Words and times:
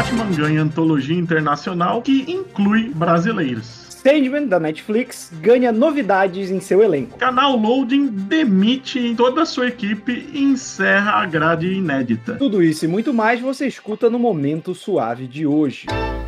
Batman 0.00 0.30
ganha 0.32 0.62
antologia 0.62 1.14
internacional 1.14 2.00
que 2.00 2.24
inclui 2.26 2.88
brasileiros. 2.88 3.86
Sandman, 3.90 4.46
da 4.46 4.58
Netflix, 4.58 5.30
ganha 5.42 5.70
novidades 5.70 6.50
em 6.50 6.58
seu 6.58 6.82
elenco. 6.82 7.18
Canal 7.18 7.54
Loading 7.54 8.06
demite 8.06 9.14
toda 9.14 9.42
a 9.42 9.44
sua 9.44 9.68
equipe 9.68 10.26
e 10.32 10.42
encerra 10.42 11.20
a 11.20 11.26
grade 11.26 11.70
inédita. 11.70 12.36
Tudo 12.36 12.62
isso 12.62 12.86
e 12.86 12.88
muito 12.88 13.12
mais 13.12 13.42
você 13.42 13.66
escuta 13.66 14.08
no 14.08 14.18
Momento 14.18 14.74
Suave 14.74 15.26
de 15.26 15.46
hoje. 15.46 15.86
Você 15.86 16.19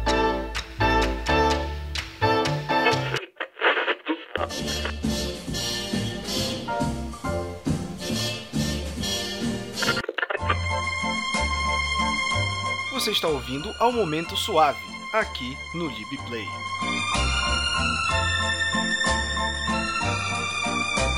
está 13.23 13.29
ouvindo 13.29 13.73
ao 13.79 13.93
Momento 13.93 14.37
Suave, 14.37 14.83
aqui 15.13 15.57
no 15.73 15.87
LibPlay. 15.87 16.45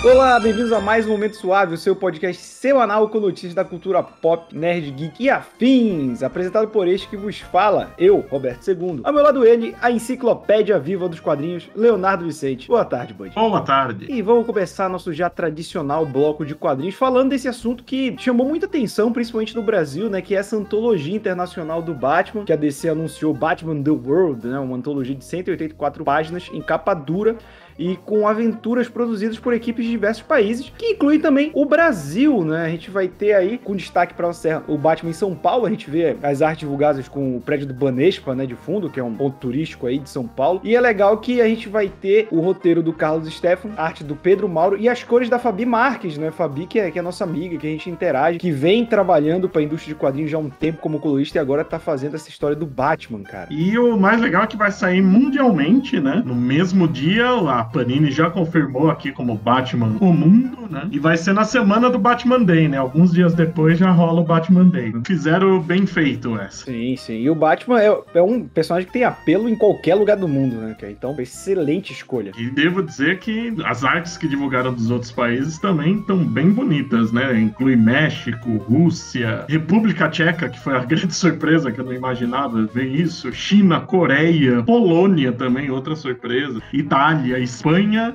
Olá, 0.05 0.39
bem-vindos 0.39 0.71
a 0.71 0.83
mais 0.83 1.07
um 1.07 1.13
Momento 1.13 1.35
Suave, 1.35 1.73
o 1.73 1.79
seu 1.79 1.97
podcast 1.97 2.43
semanal 2.43 3.09
com 3.09 3.19
notícias 3.19 3.55
da 3.55 3.65
cultura 3.65 4.03
pop, 4.03 4.55
nerd, 4.55 4.91
geek 4.91 5.25
e 5.25 5.31
afins, 5.31 6.23
apresentado 6.23 6.69
por 6.69 6.87
este 6.87 7.09
que 7.09 7.17
vos 7.17 7.41
fala, 7.41 7.95
eu, 7.97 8.19
Roberto 8.19 8.69
II. 8.69 9.01
Ao 9.03 9.13
meu 9.15 9.23
lado 9.23 9.47
ele, 9.47 9.75
a 9.81 9.91
enciclopédia 9.91 10.79
viva 10.79 11.09
dos 11.09 11.21
quadrinhos, 11.21 11.71
Leonardo 11.75 12.27
Vicente. 12.27 12.69
Boa 12.69 12.85
tarde, 12.85 13.15
Bud. 13.15 13.35
Boa 13.35 13.63
tarde. 13.63 14.05
E 14.07 14.21
vamos 14.21 14.45
começar 14.45 14.91
nosso 14.91 15.11
já 15.11 15.31
tradicional 15.31 16.05
bloco 16.05 16.45
de 16.45 16.55
quadrinhos 16.55 16.97
falando 16.97 17.31
desse 17.31 17.49
assunto 17.49 17.83
que 17.83 18.15
chamou 18.19 18.47
muita 18.47 18.67
atenção, 18.67 19.11
principalmente 19.11 19.57
no 19.57 19.63
Brasil, 19.63 20.11
né, 20.11 20.21
que 20.21 20.37
é 20.37 20.39
essa 20.39 20.55
antologia 20.55 21.17
internacional 21.17 21.81
do 21.81 21.95
Batman, 21.95 22.45
que 22.45 22.53
a 22.53 22.57
DC 22.57 22.91
anunciou 22.91 23.33
Batman 23.33 23.83
The 23.83 23.91
World, 23.91 24.47
né, 24.47 24.59
uma 24.59 24.77
antologia 24.77 25.15
de 25.15 25.25
184 25.25 26.05
páginas 26.05 26.51
em 26.53 26.61
capa 26.61 26.93
dura 26.93 27.39
e 27.79 27.97
com 27.97 28.27
aventuras 28.27 28.89
produzidas 28.89 29.39
por 29.39 29.53
equipes 29.53 29.85
de 29.85 29.91
diversos 29.91 30.23
países, 30.23 30.73
que 30.77 30.93
inclui 30.93 31.19
também 31.19 31.51
o 31.55 31.65
Brasil, 31.65 32.45
né? 32.45 32.65
A 32.65 32.69
gente 32.69 32.91
vai 32.91 33.09
ter 33.09 33.35
aí, 33.35 33.59
com 33.59 33.75
destaque 33.75 34.15
para 34.15 34.31
o 34.69 34.79
Batman 34.79 35.11
em 35.11 35.15
São 35.15 35.35
Paulo, 35.35 35.67
a 35.67 35.71
gente 35.71 35.91
vê 35.91 36.17
as 36.23 36.43
artes 36.43 36.61
divulgadas 36.61 37.09
com 37.09 37.37
o 37.37 37.41
prédio 37.41 37.67
do 37.67 37.75
Banespa, 37.75 38.35
né, 38.35 38.47
de 38.47 38.55
fundo, 38.55 38.91
que 38.91 39.01
é 39.01 39.05
um 39.05 39.15
ponto 39.15 39.37
turístico 39.39 39.87
aí 39.87 39.99
de 39.99 40.09
São 40.09 40.27
Paulo. 40.27 40.61
E 40.65 40.75
é 40.75 40.81
legal 40.81 41.19
que 41.19 41.41
a 41.41 41.49
gente 41.49 41.69
vai 41.69 41.89
ter 41.89 42.29
o 42.31 42.41
roteiro 42.41 42.83
do 42.83 42.93
Carlos 42.93 43.33
Stefan, 43.33 43.71
arte 43.77 44.05
do 44.05 44.17
Pedro 44.17 44.49
Mauro 44.49 44.77
e 44.79 44.89
as 44.89 45.03
cores 45.03 45.29
da 45.29 45.39
Fabi 45.39 45.67
Marques, 45.67 46.17
né? 46.17 46.31
Fabi, 46.31 46.67
que 46.67 46.79
é, 46.79 46.91
que 46.91 46.99
é 46.99 47.03
nossa 47.03 47.25
amiga, 47.25 47.57
que 47.59 47.67
a 47.67 47.71
gente 47.71 47.91
interage, 47.91 48.39
que 48.39 48.51
vem 48.51 48.85
trabalhando 48.87 49.49
para 49.49 49.61
a 49.61 49.65
indústria 49.65 49.95
de 49.95 50.01
quadrinhos 50.01 50.31
já 50.31 50.37
há 50.37 50.41
um 50.41 50.51
tempo 50.51 50.81
como 50.81 50.99
colorista 50.99 51.39
e 51.39 51.41
agora 51.41 51.65
tá 51.65 51.79
fazendo 51.79 52.15
essa 52.15 52.29
história 52.29 52.57
do 52.57 52.67
Batman, 52.67 53.23
cara. 53.23 53.49
E 53.51 53.79
o 53.79 53.97
mais 53.97 54.21
legal 54.21 54.45
é 54.45 54.47
que 54.47 54.57
vai 54.57 54.71
sair 54.71 55.03
mundialmente, 55.03 56.01
né? 56.01 56.23
No 56.25 56.35
mesmo 56.35 56.89
dia, 56.89 57.27
a 57.27 57.64
Panini 57.65 58.11
já 58.11 58.31
confirmou 58.31 58.91
aqui 58.91 59.13
como 59.13 59.35
Batman 59.35 59.97
o 60.01 60.13
mundo, 60.13 60.69
né? 60.71 60.89
E 60.91 60.99
vai 60.99 61.17
ser 61.17 61.33
na 61.33 61.45
semana 61.45 61.91
do 61.91 61.99
Batman 61.99 62.43
Day, 62.43 62.69
né? 62.69 62.77
Alguns 62.77 63.13
dias 63.13 63.35
depois 63.35 63.79
já 63.79 63.91
rola 63.91 64.21
o 64.21 64.25
Batman 64.25 64.69
Day. 64.69 64.93
Fizeram 65.07 65.61
bem 65.61 65.87
feito 65.87 66.39
essa. 66.39 66.65
Sim, 66.65 66.97
sim. 66.97 67.21
E 67.21 67.31
o 67.31 67.35
Batman 67.35 67.81
é, 67.81 67.97
é 68.15 68.23
um 68.23 68.47
personagem 68.47 68.87
que 68.87 68.93
tem 68.93 69.05
apelo 69.05 69.49
em 69.49 69.57
qualquer 69.57 69.95
lugar 69.95 70.17
do 70.17 70.29
mundo, 70.29 70.57
né? 70.57 70.77
Então, 70.89 71.15
excelente 71.19 71.93
escolha. 71.93 72.33
E 72.37 72.51
devo 72.51 72.83
dizer 72.83 73.19
que 73.19 73.55
as 73.65 73.85
artes 73.85 74.17
que 74.17 74.29
divulgaram 74.29 74.73
dos 74.73 74.91
outros 74.91 75.11
países 75.11 75.59
também 75.59 75.99
estão 75.99 76.19
bem 76.19 76.51
bonitas, 76.51 77.13
né? 77.13 77.39
Inclui 77.41 77.77
México, 77.77 78.57
Rússia, 78.57 79.45
República 79.49 80.09
Tcheca, 80.09 80.49
que 80.49 80.59
foi 80.61 80.77
a 80.77 80.81
grande 80.85 81.15
surpresa 81.15 81.71
que 81.73 81.81
eu 81.81 81.85
não 81.85 81.93
imaginava 81.93 82.65
ver 82.67 82.87
isso, 82.87 83.33
China, 83.33 83.81
Coreia, 83.81 84.63
Polônia 84.63 85.33
também, 85.33 85.71
outra 85.71 85.97
surpresa, 85.97 86.61
Itália, 86.73 87.39
Espanha 87.39 87.54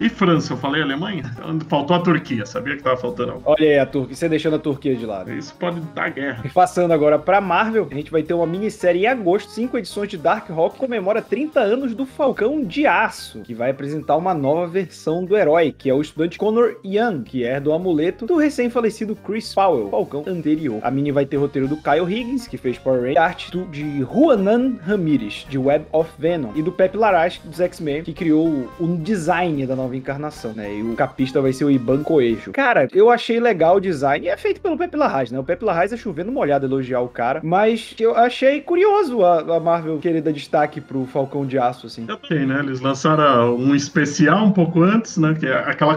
e 0.02 0.10
França. 0.10 0.54
Eu 0.54 0.58
falei 0.58 0.82
Alemanha? 0.82 1.24
Faltou 1.68 1.96
a 1.96 2.00
Turquia, 2.00 2.46
sabia 2.46 2.76
que 2.76 2.84
tava 2.84 2.98
faltando 2.98 3.34
algo. 3.34 3.44
Olha 3.46 3.68
aí 3.68 3.80
a 3.80 3.86
Turquia, 3.86 4.16
você 4.16 4.30
deixando 4.30 4.56
a 4.56 4.60
Turquia 4.60 4.96
de 4.96 5.06
lado. 5.06 5.32
Isso 5.34 5.54
pode 5.56 5.80
dar 5.94 6.10
guerra. 6.10 6.42
E 6.44 6.50
passando 6.50 6.92
agora 6.92 7.18
pra 7.18 7.40
Marvel, 7.40 7.88
a 7.90 7.94
gente 7.94 8.12
vai 8.12 8.24
ter 8.24 8.34
uma 8.34 8.46
minissérie 8.46 9.04
em 9.04 9.08
agosto, 9.08 9.52
cinco 9.52 9.78
edições 9.78 10.10
de 10.10 10.18
Dark 10.18 10.50
Hawk 10.50 10.78
comemora 10.78 11.22
30 11.22 11.60
anos 11.60 11.96
do 11.96 12.06
Falcão 12.06 12.64
de 12.64 12.86
Aço, 12.86 13.42
que 13.42 13.54
vai 13.54 13.72
apresentar 13.72 14.16
uma 14.18 14.34
nova 14.34 14.68
versão 14.68 15.24
do 15.24 15.38
herói, 15.38 15.74
que 15.78 15.90
é 15.90 15.94
o 15.94 16.02
estudante 16.02 16.38
Connor 16.38 16.76
Young, 16.84 17.24
que 17.24 17.44
é 17.44 17.60
do 17.60 17.72
amuleto 17.72 18.26
do 18.26 18.38
recém-falecido 18.38 19.16
Chris 19.16 19.54
Powell, 19.54 19.90
Falcão 19.90 20.24
anterior. 20.28 20.80
A 20.84 20.92
mini 20.92 21.12
vai 21.12 21.26
ter 21.26 21.38
roteiro 21.38 21.68
do 21.68 21.78
Kyle 21.78 22.12
Higgins, 22.12 22.48
que 22.48 22.58
fez 22.58 22.78
Power 22.78 23.02
Rangers, 23.02 23.18
arte 23.18 23.52
do, 23.52 23.66
de 23.66 24.00
Juanan 24.00 24.78
Ramirez, 24.86 25.46
de 25.50 25.58
Web 25.58 25.86
of 25.92 26.10
Venom, 26.18 26.52
e 26.56 26.62
do 26.62 26.72
Pep 26.72 26.96
Larraz, 26.98 27.40
dos 27.44 27.60
X-Men, 27.60 28.04
que 28.04 28.14
criou 28.14 28.70
o 28.80 28.98
design 28.98 29.29
da 29.68 29.76
nova 29.76 29.96
encarnação, 29.96 30.54
né? 30.54 30.76
E 30.76 30.82
o 30.82 30.96
capista 30.96 31.40
vai 31.40 31.54
ser 31.54 31.64
o 31.64 31.70
Iban 31.70 32.02
Coelho. 32.02 32.52
Cara, 32.52 32.88
eu 32.92 33.12
achei 33.12 33.40
legal 33.40 33.76
o 33.76 33.80
design, 33.80 34.26
e 34.26 34.30
é 34.30 34.36
feito 34.36 34.60
pelo 34.60 34.76
Pep 34.76 34.98
Larraz, 34.98 35.32
né? 35.32 35.38
O 35.38 35.44
Pep 35.44 35.64
Larraz 35.64 35.94
é 35.94 35.98
chovendo 35.98 36.32
molhado 36.32 36.66
elogiar 36.66 37.02
o 37.02 37.08
cara, 37.08 37.40
mas 37.44 37.96
eu 38.00 38.16
achei 38.18 38.60
curioso 38.60 39.24
a, 39.24 39.58
a 39.58 39.60
Marvel 39.60 40.00
querer 40.00 40.22
dar 40.22 40.32
destaque 40.32 40.82
pro 40.82 41.06
Falcão 41.06 41.46
de 41.46 41.60
Aço, 41.60 41.86
assim. 41.86 42.06
Eu 42.08 42.18
tenho, 42.18 42.48
né? 42.48 42.60
Eles 42.60 42.82
lançaram 42.82 43.56
um 43.56 43.76
especial 43.76 44.46
um 44.46 44.52
pouco 44.52 44.82
antes, 44.82 45.18
né? 45.18 45.36
Que 45.40 45.46
é 45.46 45.54
aquela 45.54 45.96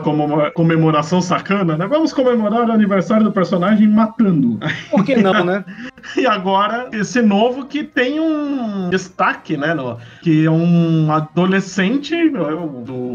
comemoração 0.50 1.22
sacana, 1.22 1.76
né? 1.76 1.86
Vamos 1.86 2.12
comemorar 2.12 2.68
o 2.68 2.72
aniversário 2.72 3.24
do 3.24 3.32
personagem 3.32 3.88
matando. 3.88 4.58
Por 4.90 5.04
que 5.04 5.16
não, 5.16 5.42
né? 5.42 5.64
e 6.16 6.26
agora, 6.26 6.90
esse 6.92 7.22
novo 7.22 7.64
que 7.64 7.82
tem 7.82 8.20
um 8.20 8.90
destaque, 8.90 9.56
né? 9.56 9.72
No, 9.72 9.96
que 10.22 10.44
é 10.44 10.50
um 10.50 11.10
adolescente, 11.10 12.14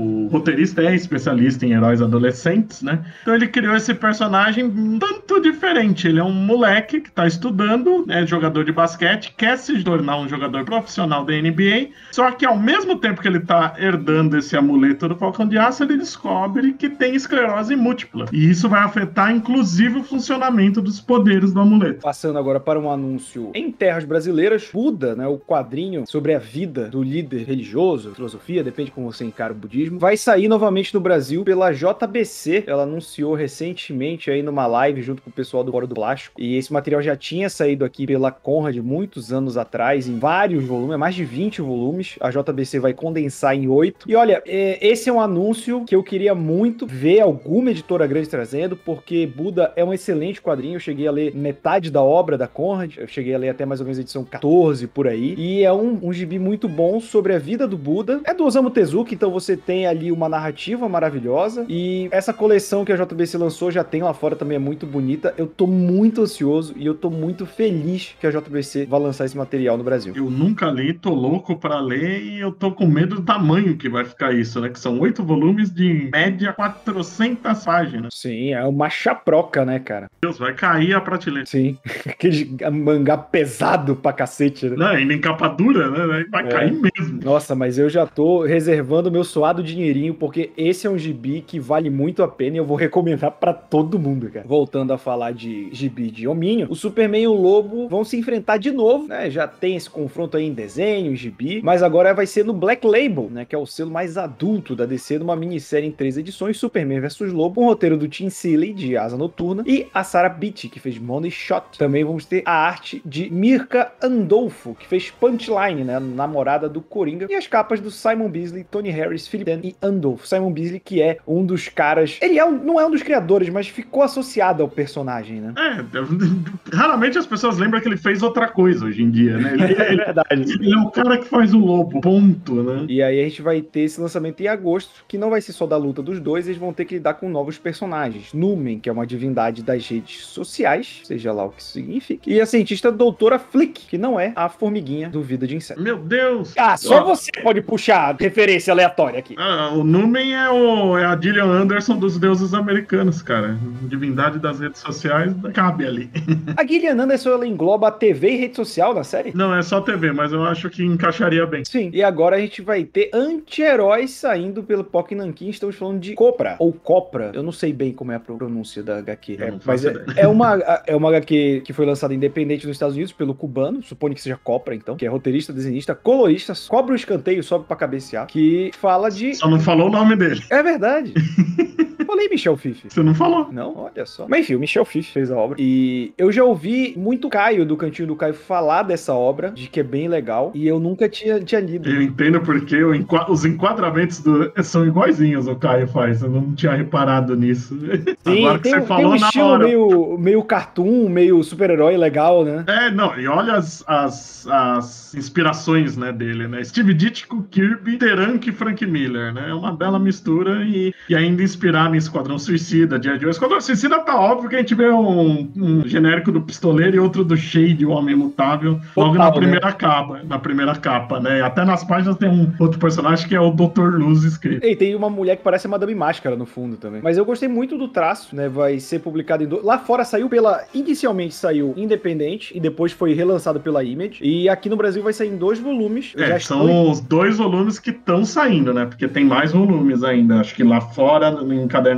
o 0.07 0.27
roteirista 0.27 0.81
é 0.81 0.95
especialista 0.95 1.65
em 1.65 1.73
heróis 1.73 2.01
adolescentes, 2.01 2.81
né? 2.81 3.03
Então 3.21 3.35
ele 3.35 3.47
criou 3.47 3.75
esse 3.75 3.93
personagem 3.93 4.69
tanto 4.99 5.41
diferente. 5.41 6.07
Ele 6.07 6.19
é 6.19 6.23
um 6.23 6.31
moleque 6.31 7.01
que 7.01 7.11
tá 7.11 7.27
estudando, 7.27 8.05
é 8.09 8.25
jogador 8.25 8.63
de 8.63 8.71
basquete, 8.71 9.33
quer 9.37 9.57
se 9.57 9.83
tornar 9.83 10.17
um 10.17 10.27
jogador 10.27 10.63
profissional 10.63 11.25
da 11.25 11.33
NBA, 11.33 11.89
só 12.11 12.31
que 12.31 12.45
ao 12.45 12.57
mesmo 12.57 12.97
tempo 12.97 13.21
que 13.21 13.27
ele 13.27 13.39
tá 13.39 13.73
herdando 13.77 14.37
esse 14.37 14.55
amuleto 14.55 15.07
do 15.07 15.15
Falcão 15.15 15.47
de 15.47 15.57
Aço, 15.57 15.83
ele 15.83 15.97
descobre 15.97 16.73
que 16.73 16.89
tem 16.89 17.15
esclerose 17.15 17.75
múltipla. 17.75 18.25
E 18.31 18.49
isso 18.49 18.69
vai 18.69 18.81
afetar, 18.81 19.31
inclusive, 19.31 19.99
o 19.99 20.03
funcionamento 20.03 20.81
dos 20.81 20.99
poderes 20.99 21.53
do 21.53 21.59
amuleto. 21.59 22.01
Passando 22.01 22.37
agora 22.37 22.59
para 22.59 22.79
um 22.79 22.89
anúncio 22.89 23.51
em 23.53 23.71
terras 23.71 24.05
brasileiras, 24.05 24.69
Buda, 24.71 25.15
né, 25.15 25.27
o 25.27 25.37
quadrinho 25.37 26.05
sobre 26.07 26.33
a 26.33 26.39
vida 26.39 26.89
do 26.89 27.03
líder 27.03 27.43
religioso, 27.43 28.13
filosofia, 28.13 28.63
depende 28.63 28.91
como 28.91 29.11
você 29.11 29.25
encara 29.25 29.53
o 29.53 29.55
budismo, 29.55 29.96
vai 29.97 30.15
sair 30.15 30.47
novamente 30.47 30.93
no 30.93 30.99
Brasil 30.99 31.43
pela 31.43 31.71
JBC. 31.71 32.63
Ela 32.67 32.83
anunciou 32.83 33.33
recentemente 33.33 34.29
aí 34.29 34.41
numa 34.41 34.67
live 34.67 35.01
junto 35.01 35.21
com 35.21 35.29
o 35.29 35.33
pessoal 35.33 35.63
do 35.63 35.71
Fora 35.71 35.87
do 35.87 35.95
Plástico. 35.95 36.39
E 36.39 36.55
esse 36.55 36.71
material 36.71 37.01
já 37.01 37.15
tinha 37.15 37.49
saído 37.49 37.83
aqui 37.83 38.05
pela 38.05 38.31
Conrad 38.31 38.77
muitos 38.77 39.33
anos 39.33 39.57
atrás, 39.57 40.07
em 40.07 40.19
vários 40.19 40.63
volumes, 40.63 40.97
mais 40.97 41.15
de 41.15 41.25
20 41.25 41.61
volumes. 41.61 42.15
A 42.19 42.29
JBC 42.29 42.79
vai 42.79 42.93
condensar 42.93 43.55
em 43.55 43.67
8. 43.67 44.09
E 44.09 44.15
olha, 44.15 44.41
é, 44.45 44.77
esse 44.85 45.09
é 45.09 45.13
um 45.13 45.19
anúncio 45.19 45.83
que 45.85 45.95
eu 45.95 46.03
queria 46.03 46.35
muito 46.35 46.85
ver 46.85 47.21
alguma 47.21 47.71
editora 47.71 48.05
grande 48.05 48.29
trazendo, 48.29 48.77
porque 48.77 49.25
Buda 49.25 49.73
é 49.75 49.83
um 49.83 49.93
excelente 49.93 50.41
quadrinho. 50.41 50.75
Eu 50.75 50.79
cheguei 50.79 51.07
a 51.07 51.11
ler 51.11 51.35
metade 51.35 51.89
da 51.89 52.01
obra 52.01 52.37
da 52.37 52.47
Conrad, 52.47 52.97
eu 52.97 53.07
cheguei 53.07 53.33
a 53.33 53.37
ler 53.37 53.49
até 53.49 53.65
mais 53.65 53.79
ou 53.79 53.85
menos 53.85 53.97
a 53.97 54.01
edição 54.01 54.23
14 54.23 54.87
por 54.87 55.07
aí. 55.07 55.33
E 55.37 55.63
é 55.63 55.73
um, 55.73 55.99
um 56.03 56.13
gibi 56.13 56.37
muito 56.37 56.67
bom 56.67 56.99
sobre 56.99 57.33
a 57.33 57.39
vida 57.39 57.67
do 57.67 57.77
Buda. 57.77 58.21
É 58.23 58.33
do 58.33 58.45
Osamu 58.45 58.69
Tezuka, 58.69 59.13
então 59.13 59.31
você 59.31 59.57
tem 59.57 59.86
ali 59.87 60.11
uma 60.11 60.29
narrativa 60.29 60.87
maravilhosa. 60.89 61.65
E 61.69 62.07
essa 62.11 62.33
coleção 62.33 62.83
que 62.85 62.91
a 62.91 62.95
JBC 62.95 63.37
lançou 63.37 63.71
já 63.71 63.83
tem 63.83 64.01
lá 64.03 64.13
fora 64.13 64.35
também 64.35 64.55
é 64.55 64.59
muito 64.59 64.85
bonita. 64.85 65.33
Eu 65.37 65.47
tô 65.47 65.65
muito 65.67 66.21
ansioso 66.21 66.73
e 66.77 66.85
eu 66.85 66.93
tô 66.93 67.09
muito 67.09 67.45
feliz 67.45 68.15
que 68.19 68.27
a 68.27 68.31
JBC 68.31 68.85
vai 68.85 68.99
lançar 68.99 69.25
esse 69.25 69.37
material 69.37 69.77
no 69.77 69.83
Brasil. 69.83 70.13
Eu 70.15 70.29
nunca 70.29 70.67
li, 70.67 70.93
tô 70.93 71.13
louco 71.13 71.55
para 71.55 71.79
ler 71.79 72.21
e 72.21 72.39
eu 72.39 72.51
tô 72.51 72.71
com 72.71 72.85
medo 72.85 73.15
do 73.15 73.21
tamanho 73.23 73.77
que 73.77 73.89
vai 73.89 74.05
ficar 74.05 74.33
isso, 74.33 74.59
né? 74.61 74.69
Que 74.69 74.79
são 74.79 74.99
oito 74.99 75.23
volumes 75.23 75.71
de 75.71 75.87
em 75.87 76.09
média 76.11 76.53
400 76.53 77.63
páginas. 77.63 78.13
Sim, 78.13 78.53
é 78.53 78.63
uma 78.65 78.89
chaproca, 78.89 79.63
né, 79.65 79.79
cara? 79.79 80.09
Deus, 80.21 80.37
vai 80.37 80.53
cair 80.53 80.93
a 80.93 81.01
prateleira. 81.01 81.45
Sim, 81.45 81.77
aquele 82.07 82.57
mangá 82.71 83.17
pesado 83.17 83.95
pra 83.95 84.11
cacete, 84.13 84.67
né? 84.69 84.75
Não, 84.75 84.87
ainda 84.87 85.13
em 85.13 85.19
capa 85.19 85.47
dura, 85.47 85.89
né? 85.89 86.25
Vai 86.29 86.45
É. 86.45 86.47
cair 86.49 86.73
mesmo. 86.73 87.19
Nossa, 87.23 87.55
mas 87.55 87.77
eu 87.77 87.89
já 87.89 88.05
tô 88.05 88.43
reservando 88.43 89.11
meu 89.11 89.23
suado 89.23 89.63
de 89.63 89.76
dinheirinho, 89.77 90.13
porque 90.13 90.51
esse 90.57 90.87
é 90.87 90.89
um 90.89 90.97
gibi 90.97 91.41
que 91.41 91.59
vale 91.59 91.89
muito 91.89 92.23
a 92.23 92.27
pena 92.27 92.55
e 92.55 92.59
eu 92.59 92.65
vou 92.65 92.77
recomendar 92.77 93.31
para 93.31 93.53
todo 93.53 93.99
mundo, 93.99 94.29
cara. 94.29 94.45
Voltando 94.47 94.93
a 94.93 94.97
falar 94.97 95.31
de 95.31 95.69
gibi 95.71 96.09
de 96.09 96.27
hominho, 96.27 96.67
o 96.69 96.75
Superman 96.75 97.23
e 97.23 97.27
o 97.27 97.33
Lobo 97.33 97.87
vão 97.87 98.03
se 98.03 98.17
enfrentar 98.17 98.57
de 98.57 98.71
novo, 98.71 99.07
né? 99.07 99.29
Já 99.29 99.47
tem 99.47 99.75
esse 99.75 99.89
confronto 99.89 100.37
aí 100.37 100.45
em 100.45 100.53
desenho, 100.53 101.11
em 101.11 101.15
gibi, 101.15 101.61
mas 101.63 101.83
agora 101.83 102.13
vai 102.13 102.25
ser 102.25 102.45
no 102.45 102.53
Black 102.53 102.85
Label, 102.85 103.29
né? 103.29 103.45
Que 103.45 103.55
é 103.55 103.57
o 103.57 103.65
selo 103.65 103.91
mais 103.91 104.17
adulto 104.17 104.75
da 104.75 104.85
DC, 104.85 105.19
numa 105.19 105.35
minissérie 105.35 105.87
em 105.87 105.91
três 105.91 106.17
edições, 106.17 106.57
Superman 106.57 106.99
vs 106.99 107.31
Lobo, 107.31 107.61
um 107.61 107.65
roteiro 107.65 107.97
do 107.97 108.07
Tim 108.07 108.29
Seeley, 108.29 108.73
de 108.73 108.97
Asa 108.97 109.17
Noturna, 109.17 109.63
e 109.65 109.87
a 109.93 110.03
Sarah 110.03 110.29
Beatty, 110.29 110.69
que 110.69 110.79
fez 110.79 110.97
Money 110.97 111.31
Shot. 111.31 111.77
Também 111.77 112.03
vamos 112.03 112.25
ter 112.25 112.43
a 112.45 112.53
arte 112.53 113.01
de 113.05 113.29
Mirka 113.31 113.91
Andolfo, 114.01 114.75
que 114.75 114.87
fez 114.87 115.11
Punchline, 115.11 115.83
né? 115.83 115.99
Namorada 115.99 116.67
do 116.67 116.81
Coringa, 116.81 117.27
e 117.29 117.35
as 117.35 117.47
capas 117.47 117.79
do 117.79 117.91
Simon 117.91 118.29
Beasley, 118.29 118.63
Tony 118.63 118.89
Harris, 118.89 119.27
Philip 119.27 119.47
Dan 119.47 119.59
e 119.67 119.75
Andolfo. 119.81 120.27
Simon 120.27 120.51
Beasley, 120.51 120.79
que 120.79 121.01
é 121.01 121.17
um 121.27 121.45
dos 121.45 121.67
caras. 121.67 122.17
Ele 122.21 122.39
é 122.39 122.45
um, 122.45 122.51
não 122.51 122.79
é 122.79 122.85
um 122.85 122.91
dos 122.91 123.03
criadores, 123.03 123.49
mas 123.49 123.67
ficou 123.67 124.01
associado 124.03 124.63
ao 124.63 124.69
personagem, 124.69 125.41
né? 125.41 125.53
É, 125.57 126.75
raramente 126.75 127.17
as 127.17 127.25
pessoas 127.25 127.57
lembram 127.57 127.81
que 127.81 127.87
ele 127.87 127.97
fez 127.97 128.23
outra 128.23 128.47
coisa 128.47 128.85
hoje 128.85 129.03
em 129.03 129.09
dia, 129.09 129.37
né? 129.37 129.53
Ele, 129.53 129.63
é 129.73 129.95
verdade. 129.95 130.53
Ele 130.53 130.73
é 130.73 130.77
o 130.77 130.89
cara 130.89 131.17
que 131.17 131.25
faz 131.25 131.53
o 131.53 131.59
lobo, 131.59 131.99
ponto, 132.01 132.63
né? 132.63 132.85
E 132.87 133.01
aí 133.01 133.19
a 133.19 133.23
gente 133.23 133.41
vai 133.41 133.61
ter 133.61 133.81
esse 133.81 133.99
lançamento 133.99 134.41
em 134.41 134.47
agosto, 134.47 135.03
que 135.07 135.17
não 135.17 135.29
vai 135.29 135.41
ser 135.41 135.51
só 135.51 135.65
da 135.65 135.77
luta 135.77 136.01
dos 136.01 136.19
dois, 136.19 136.47
eles 136.47 136.57
vão 136.57 136.71
ter 136.71 136.85
que 136.85 136.95
lidar 136.95 137.15
com 137.15 137.29
novos 137.29 137.57
personagens. 137.57 138.33
Numen, 138.33 138.79
que 138.79 138.89
é 138.89 138.91
uma 138.91 139.05
divindade 139.05 139.63
das 139.63 139.87
redes 139.87 140.25
sociais, 140.25 141.01
seja 141.03 141.33
lá 141.33 141.45
o 141.45 141.49
que 141.49 141.61
isso 141.61 141.71
signifique. 141.71 142.31
E 142.31 142.39
a 142.39 142.45
cientista 142.45 142.91
doutora 142.91 143.39
Flick, 143.39 143.87
que 143.87 143.97
não 143.97 144.19
é 144.19 144.31
a 144.35 144.47
formiguinha 144.47 145.09
do 145.09 145.21
Vida 145.21 145.45
de 145.45 145.55
Inseto. 145.55 145.81
Meu 145.81 145.97
Deus! 145.97 146.53
Ah, 146.57 146.77
só 146.77 147.03
você 147.03 147.31
pode 147.41 147.61
puxar 147.61 148.15
referência 148.19 148.71
aleatória 148.71 149.19
aqui. 149.19 149.35
Ah, 149.37 149.46
o 149.73 149.83
Numen 149.83 150.33
é, 150.33 150.49
o, 150.49 150.97
é 150.97 151.05
a 151.05 151.19
Gillian 151.19 151.45
Anderson 151.45 151.97
dos 151.97 152.17
deuses 152.19 152.53
americanos, 152.53 153.21
cara. 153.21 153.57
Divindade 153.83 154.39
das 154.39 154.59
redes 154.59 154.81
sociais 154.81 155.33
cabe 155.53 155.85
ali. 155.85 156.09
A 156.55 156.65
Gillian 156.65 157.01
Anderson, 157.01 157.29
ela 157.29 157.47
engloba 157.47 157.87
a 157.87 157.91
TV 157.91 158.31
e 158.31 158.37
rede 158.37 158.55
social 158.55 158.93
na 158.93 159.03
série? 159.03 159.31
Não, 159.33 159.55
é 159.55 159.61
só 159.61 159.81
TV, 159.81 160.11
mas 160.11 160.31
eu 160.31 160.43
acho 160.43 160.69
que 160.69 160.83
encaixaria 160.83 161.45
bem. 161.45 161.63
Sim. 161.65 161.89
E 161.93 162.03
agora 162.03 162.35
a 162.35 162.39
gente 162.39 162.61
vai 162.61 162.83
ter 162.83 163.09
anti-heróis 163.13 164.11
saindo 164.11 164.63
pelo 164.63 164.83
POC 164.83 165.15
Nankin. 165.15 165.49
Estamos 165.49 165.75
falando 165.75 165.99
de 165.99 166.13
Copra, 166.13 166.55
ou 166.59 166.73
Copra. 166.73 167.31
Eu 167.33 167.43
não 167.43 167.51
sei 167.51 167.73
bem 167.73 167.93
como 167.93 168.11
é 168.11 168.15
a 168.15 168.19
pronúncia 168.19 168.83
da 168.83 168.97
HQ. 168.99 169.37
Não 169.37 169.59
mas 169.65 169.85
é, 169.85 169.93
é 170.15 170.27
uma, 170.27 170.55
é 170.85 170.95
uma 170.95 171.09
HQ 171.09 171.61
que 171.65 171.73
foi 171.73 171.85
lançada 171.85 172.13
independente 172.13 172.65
nos 172.65 172.75
Estados 172.75 172.95
Unidos 172.95 173.13
pelo 173.13 173.33
cubano, 173.33 173.81
suponho 173.83 174.15
que 174.15 174.21
seja 174.21 174.37
Copra, 174.43 174.75
então, 174.75 174.95
que 174.95 175.05
é 175.05 175.09
roteirista, 175.09 175.51
desenhista, 175.51 175.93
colorista, 175.95 176.53
cobra 176.67 176.93
o 176.93 176.95
escanteio, 176.95 177.43
sobe 177.43 177.65
pra 177.65 177.75
cabecear, 177.75 178.27
que 178.27 178.71
fala 178.77 179.09
de. 179.09 179.36
Só 179.37 179.47
não 179.47 179.59
falou 179.59 179.87
o 179.87 179.91
nome 179.91 180.15
dele. 180.15 180.43
É 180.49 180.63
verdade. 180.63 181.13
Falei 182.17 182.29
Michel 182.29 182.57
Fife. 182.57 182.87
Você 182.89 183.03
não 183.03 183.13
falou. 183.13 183.47
Não, 183.51 183.77
olha 183.77 184.03
só. 184.05 184.25
Mas 184.27 184.39
enfim, 184.41 184.55
o 184.55 184.59
Michel 184.59 184.83
Fife 184.83 185.11
fez 185.11 185.29
a 185.29 185.37
obra. 185.37 185.55
E 185.59 186.11
eu 186.17 186.31
já 186.31 186.43
ouvi 186.43 186.95
muito 186.97 187.29
Caio, 187.29 187.63
do 187.63 187.77
Cantinho 187.77 188.07
do 188.07 188.15
Caio, 188.15 188.33
falar 188.33 188.81
dessa 188.81 189.13
obra, 189.13 189.51
de 189.51 189.67
que 189.67 189.79
é 189.79 189.83
bem 189.83 190.07
legal. 190.07 190.51
E 190.55 190.67
eu 190.67 190.79
nunca 190.79 191.07
tinha, 191.07 191.39
tinha 191.39 191.61
lido. 191.61 191.87
Eu 191.87 192.01
entendo 192.01 192.41
porque 192.41 192.75
enqua- 192.95 193.29
os 193.29 193.45
enquadramentos 193.45 194.19
do- 194.21 194.51
são 194.63 194.87
iguaizinhos 194.87 195.45
o 195.47 195.55
Caio 195.55 195.87
faz. 195.87 196.23
Eu 196.23 196.31
não 196.31 196.55
tinha 196.55 196.73
reparado 196.73 197.35
nisso. 197.35 197.77
Sim, 198.25 198.39
Agora 198.45 198.57
que 198.57 198.63
tem, 198.63 198.71
você 198.71 198.77
um- 198.77 198.79
tem 198.79 198.87
falou 198.87 199.05
um 199.13 199.19
na 199.19 199.27
estilo 199.27 199.45
hora. 199.45 199.63
meio, 199.63 200.17
meio 200.17 200.43
cartoon, 200.43 201.07
meio 201.09 201.43
super-herói 201.43 201.97
legal, 201.97 202.43
né? 202.43 202.63
É, 202.65 202.89
não, 202.89 203.17
e 203.19 203.27
olha 203.27 203.53
as, 203.53 203.83
as, 203.87 204.47
as 204.47 205.13
inspirações 205.13 205.95
né, 205.95 206.11
dele, 206.11 206.47
né? 206.47 206.63
Steve 206.63 206.95
Ditko, 206.95 207.43
Kirby, 207.51 207.97
Terank 207.97 208.49
e 208.49 208.51
Frank 208.51 208.83
Miller, 208.87 209.31
né? 209.33 209.49
É 209.49 209.53
uma 209.53 209.71
bela 209.71 209.99
mistura 209.99 210.63
e, 210.65 210.93
e 211.07 211.15
ainda 211.15 211.43
inspirado 211.43 211.95
em 211.95 211.97
Esquadrão 212.07 212.39
Suicida, 212.39 212.97
Dia 212.99 213.17
de 213.17 213.25
hoje. 213.25 213.35
Esquadrão 213.35 213.59
Suicida 213.61 213.99
tá 213.99 214.19
óbvio 214.19 214.49
que 214.49 214.55
a 214.55 214.59
gente 214.59 214.73
vê 214.75 214.89
um, 214.89 215.49
um 215.55 215.87
genérico 215.87 216.31
do 216.31 216.41
Pistoleiro 216.41 216.95
e 216.95 216.99
outro 216.99 217.23
do 217.23 217.35
Shade, 217.37 217.85
o 217.85 217.91
Homem 217.91 218.15
Mutável, 218.15 218.79
logo 218.95 219.15
na 219.15 219.31
primeira 219.31 219.71
capa, 219.71 220.21
na 220.27 220.39
primeira 220.39 220.75
capa, 220.75 221.19
né? 221.19 221.41
Até 221.41 221.63
nas 221.65 221.83
páginas 221.83 222.17
tem 222.17 222.29
um 222.29 222.51
outro 222.59 222.79
personagem 222.79 223.27
que 223.27 223.35
é 223.35 223.39
o 223.39 223.51
Dr. 223.51 223.97
Luz 223.97 224.23
escrito. 224.23 224.65
E 224.65 224.75
tem 224.75 224.95
uma 224.95 225.09
mulher 225.09 225.37
que 225.37 225.43
parece 225.43 225.67
a 225.67 225.69
Madame 225.69 225.93
Máscara 225.95 226.35
no 226.35 226.45
fundo 226.45 226.77
também. 226.77 227.01
Mas 227.03 227.17
eu 227.17 227.25
gostei 227.25 227.47
muito 227.47 227.77
do 227.77 227.87
traço, 227.87 228.35
né? 228.35 228.49
Vai 228.49 228.79
ser 228.79 228.99
publicado 228.99 229.43
em. 229.43 229.47
Do... 229.47 229.63
Lá 229.65 229.77
fora 229.77 230.03
saiu 230.03 230.29
pela. 230.29 230.63
Inicialmente 230.73 231.33
saiu 231.35 231.73
independente 231.77 232.55
e 232.55 232.59
depois 232.59 232.91
foi 232.91 233.13
relançado 233.13 233.59
pela 233.59 233.83
Image. 233.83 234.19
E 234.21 234.47
aqui 234.49 234.69
no 234.69 234.75
Brasil 234.75 235.03
vai 235.03 235.13
sair 235.13 235.29
em 235.29 235.37
dois 235.37 235.59
volumes. 235.59 236.13
É, 236.17 236.39
são 236.39 236.67
estou- 236.67 236.91
os 236.91 236.99
dois 237.01 237.37
volumes 237.37 237.79
que 237.79 237.89
estão 237.89 238.23
saindo, 238.25 238.73
né? 238.73 238.85
Porque 238.85 239.07
tem 239.07 239.25
mais 239.25 239.51
volumes 239.51 240.03
ainda. 240.03 240.39
Acho 240.39 240.55
que 240.55 240.63
lá 240.63 240.79
fora, 240.81 241.31
no 241.31 241.45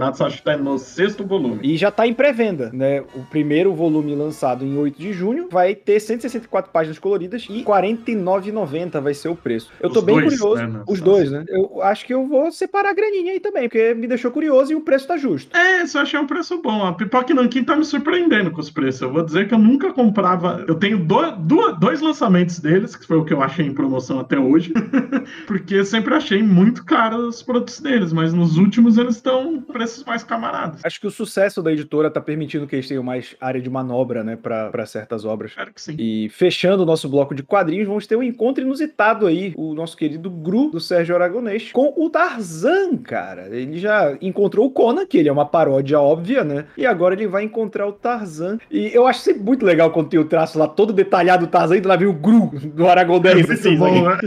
encadernado, 0.07 0.23
acho 0.25 0.37
que 0.37 0.43
tá 0.43 0.57
no 0.57 0.77
sexto 0.77 1.25
volume. 1.25 1.59
E 1.63 1.77
já 1.77 1.91
tá 1.91 2.07
em 2.07 2.13
pré-venda, 2.13 2.69
né? 2.73 3.01
O 3.15 3.23
primeiro 3.29 3.73
volume 3.73 4.15
lançado 4.15 4.65
em 4.65 4.77
8 4.77 4.99
de 4.99 5.13
junho 5.13 5.47
vai 5.51 5.75
ter 5.75 5.99
164 5.99 6.71
páginas 6.71 6.99
coloridas 6.99 7.45
e 7.49 7.59
R$ 7.59 7.63
49,90 7.63 9.01
vai 9.01 9.13
ser 9.13 9.29
o 9.29 9.35
preço. 9.35 9.71
Eu 9.79 9.89
tô 9.89 9.99
Os 9.99 10.05
bem 10.05 10.15
dois, 10.19 10.39
curioso. 10.39 10.67
né, 10.67 10.81
Os 10.87 11.01
dois, 11.01 11.31
né? 11.31 11.45
Eu 11.47 11.81
acho 11.81 12.05
que 12.05 12.13
eu 12.13 12.25
vou 12.27 12.51
separar 12.51 12.89
a 12.89 12.93
graninha 12.93 13.33
aí 13.33 13.39
também, 13.39 13.63
porque 13.67 13.93
me 13.93 14.07
deixou 14.07 14.31
curioso 14.31 14.71
e 14.71 14.75
o 14.75 14.81
preço 14.81 15.07
tá 15.07 15.17
justo. 15.17 15.55
É, 15.55 15.83
isso 15.83 15.97
eu 15.97 16.01
achei 16.01 16.19
um 16.19 16.27
preço 16.27 16.61
bom. 16.61 16.85
A 16.85 16.93
Pipoca 16.93 17.33
Nankin 17.33 17.63
tá 17.63 17.75
me 17.75 17.85
surpreendendo 17.85 18.51
com 18.51 18.59
os 18.59 18.69
preços. 18.69 19.01
Eu 19.01 19.11
vou 19.11 19.23
dizer 19.23 19.47
que 19.47 19.53
eu 19.53 19.59
nunca 19.59 19.91
comprava. 19.93 20.63
Eu 20.67 20.75
tenho 20.75 20.97
do- 20.99 21.71
dois 21.79 22.01
lançamentos 22.01 22.59
deles, 22.59 22.95
que 22.95 23.05
foi 23.05 23.17
o 23.17 23.25
que 23.25 23.33
eu 23.33 23.41
achei 23.41 23.65
em 23.65 23.73
promoção 23.73 24.19
até 24.19 24.37
hoje. 24.39 24.73
porque 25.47 25.75
eu 25.75 25.85
sempre 25.85 26.13
achei 26.13 26.41
muito 26.41 26.83
caro 26.85 27.27
os 27.27 27.41
produtos 27.41 27.79
deles, 27.79 28.13
mas 28.13 28.33
nos 28.33 28.57
últimos 28.57 28.97
eles 28.97 29.15
estão 29.15 29.61
preços 29.89 30.03
mais 30.05 30.23
camaradas. 30.23 30.81
Acho 30.83 30.99
que 30.99 31.07
o 31.07 31.11
sucesso 31.11 31.61
da 31.61 31.71
editora 31.71 32.09
tá 32.09 32.21
permitindo 32.21 32.67
que 32.67 32.75
eles 32.75 32.87
tenham 32.87 33.03
mais 33.03 33.35
área 33.41 33.59
de 33.59 33.69
manobra, 33.69 34.23
né, 34.23 34.35
pra 34.35 34.69
pra 34.69 34.85
certas 34.85 35.25
obras. 35.25 35.51
Espero 35.51 35.73
que 35.73 35.81
sim. 35.81 35.95
E 35.97 36.29
fechando 36.29 36.83
o 36.83 36.85
nosso 36.85 37.09
bloco 37.09 37.33
de 37.33 37.43
quadrinhos, 37.43 37.87
vamos 37.87 38.05
ter 38.05 38.15
um 38.15 38.23
encontro 38.23 38.63
inusitado 38.63 39.25
aí, 39.25 39.53
o 39.57 39.73
nosso 39.73 39.97
querido 39.97 40.29
Gru, 40.29 40.69
do 40.69 40.79
Sérgio 40.79 41.15
Aragonês, 41.15 41.71
com 41.71 41.93
o 41.95 42.09
Tarzan, 42.09 42.97
cara. 42.97 43.47
Ele 43.49 43.79
já 43.79 44.15
encontrou 44.21 44.67
o 44.67 44.71
Conan, 44.71 45.05
que 45.05 45.17
ele 45.17 45.29
é 45.29 45.31
uma 45.31 45.45
paródia 45.45 45.99
óbvia, 45.99 46.43
né? 46.43 46.65
E 46.77 46.85
agora 46.85 47.15
ele 47.15 47.27
vai 47.27 47.43
encontrar 47.43 47.87
o 47.87 47.91
Tarzan. 47.91 48.59
E 48.69 48.93
eu 48.93 49.07
acho 49.07 49.21
sempre 49.21 49.43
muito 49.43 49.65
legal 49.65 49.91
quando 49.91 50.09
tem 50.09 50.19
o 50.19 50.25
traço 50.25 50.59
lá 50.59 50.67
todo 50.67 50.93
detalhado 50.93 51.47
do 51.47 51.49
Tarzan, 51.49 51.77
e 51.77 51.81
lá 51.81 51.95
vem 51.95 52.07
o 52.07 52.13
Gru 52.13 52.51
do 52.73 52.87
Aragonês. 52.87 53.29
É 53.29 53.47
muito 53.47 53.53
assim, 53.53 53.77
bom, 53.77 54.09
né? 54.09 54.17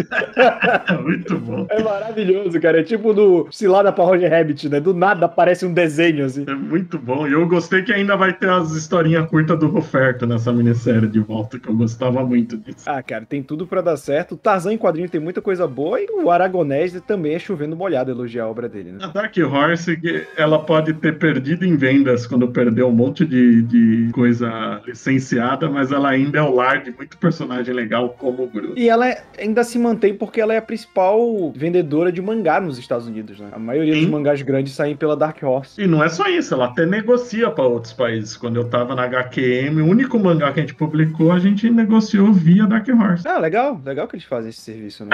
É 0.88 0.92
muito 0.98 1.38
bom. 1.38 1.66
É 1.70 1.82
maravilhoso, 1.82 2.60
cara. 2.60 2.80
É 2.80 2.82
tipo 2.82 3.12
do 3.12 3.48
Cilada 3.50 3.92
pra 3.92 4.04
Roger 4.04 4.30
Rabbit, 4.30 4.68
né? 4.68 4.80
Do 4.80 4.94
nada 4.94 5.26
aparece 5.26 5.51
um 5.62 5.72
desenho, 5.72 6.24
assim. 6.24 6.44
É 6.48 6.54
muito 6.54 6.98
bom. 6.98 7.26
E 7.26 7.32
eu 7.32 7.46
gostei 7.46 7.82
que 7.82 7.92
ainda 7.92 8.16
vai 8.16 8.32
ter 8.32 8.48
as 8.48 8.72
historinhas 8.72 9.28
curtas 9.28 9.58
do 9.58 9.66
Roferto 9.68 10.26
nessa 10.26 10.52
minissérie 10.52 11.08
de 11.08 11.20
volta, 11.20 11.58
que 11.58 11.68
eu 11.68 11.74
gostava 11.76 12.24
muito 12.24 12.56
disso. 12.56 12.84
Ah, 12.86 13.02
cara, 13.02 13.24
tem 13.26 13.42
tudo 13.42 13.66
pra 13.66 13.80
dar 13.80 13.96
certo. 13.96 14.32
O 14.34 14.38
Tarzan 14.38 14.72
em 14.74 14.78
quadrinho 14.78 15.08
tem 15.08 15.20
muita 15.20 15.40
coisa 15.42 15.66
boa 15.66 16.00
e 16.00 16.06
o 16.10 16.30
Aragonés 16.30 16.92
também 17.06 17.34
é 17.34 17.38
chovendo 17.38 17.76
molhado 17.76 18.10
elogiar 18.10 18.44
a 18.44 18.48
obra 18.48 18.68
dele, 18.68 18.92
né? 18.92 18.98
A 19.02 19.08
Dark 19.08 19.34
Horse, 19.36 19.98
ela 20.36 20.58
pode 20.58 20.92
ter 20.94 21.18
perdido 21.18 21.64
em 21.64 21.76
vendas 21.76 22.26
quando 22.26 22.48
perdeu 22.48 22.88
um 22.88 22.92
monte 22.92 23.24
de, 23.26 23.62
de 23.62 24.10
coisa 24.12 24.80
licenciada, 24.86 25.68
mas 25.68 25.90
ela 25.92 26.10
ainda 26.10 26.38
é 26.38 26.42
o 26.42 26.54
lar 26.54 26.82
de 26.82 26.90
muito 26.92 27.16
personagem 27.18 27.74
legal 27.74 28.10
como 28.18 28.44
o 28.44 28.46
Gru. 28.46 28.72
E 28.76 28.88
ela 28.88 29.08
é- 29.08 29.22
ainda 29.38 29.64
se 29.64 29.78
mantém 29.78 30.14
porque 30.14 30.40
ela 30.40 30.54
é 30.54 30.58
a 30.58 30.62
principal 30.62 31.52
vendedora 31.54 32.12
de 32.12 32.22
mangá 32.22 32.60
nos 32.60 32.78
Estados 32.78 33.06
Unidos, 33.06 33.38
né? 33.40 33.48
A 33.52 33.58
maioria 33.58 33.94
dos 33.94 34.04
Sim. 34.04 34.10
mangás 34.10 34.40
grandes 34.42 34.72
saem 34.74 34.94
pela 34.96 35.16
Dark 35.16 35.41
Horse. 35.42 35.80
E 35.80 35.86
não 35.86 36.02
é 36.02 36.08
só 36.08 36.28
isso, 36.28 36.54
ela 36.54 36.66
até 36.66 36.86
negocia 36.86 37.50
para 37.50 37.64
outros 37.64 37.92
países. 37.92 38.36
Quando 38.36 38.56
eu 38.56 38.68
tava 38.68 38.94
na 38.94 39.04
HQM, 39.04 39.80
o 39.82 39.86
único 39.86 40.18
mangá 40.18 40.52
que 40.52 40.60
a 40.60 40.62
gente 40.62 40.74
publicou, 40.74 41.32
a 41.32 41.38
gente 41.38 41.68
negociou 41.70 42.32
via 42.32 42.66
Dark 42.66 42.88
Horse. 42.88 43.26
Ah, 43.26 43.38
legal, 43.38 43.80
legal 43.84 44.06
que 44.08 44.16
eles 44.16 44.26
fazem 44.26 44.50
esse 44.50 44.60
serviço, 44.60 45.04
né? 45.04 45.10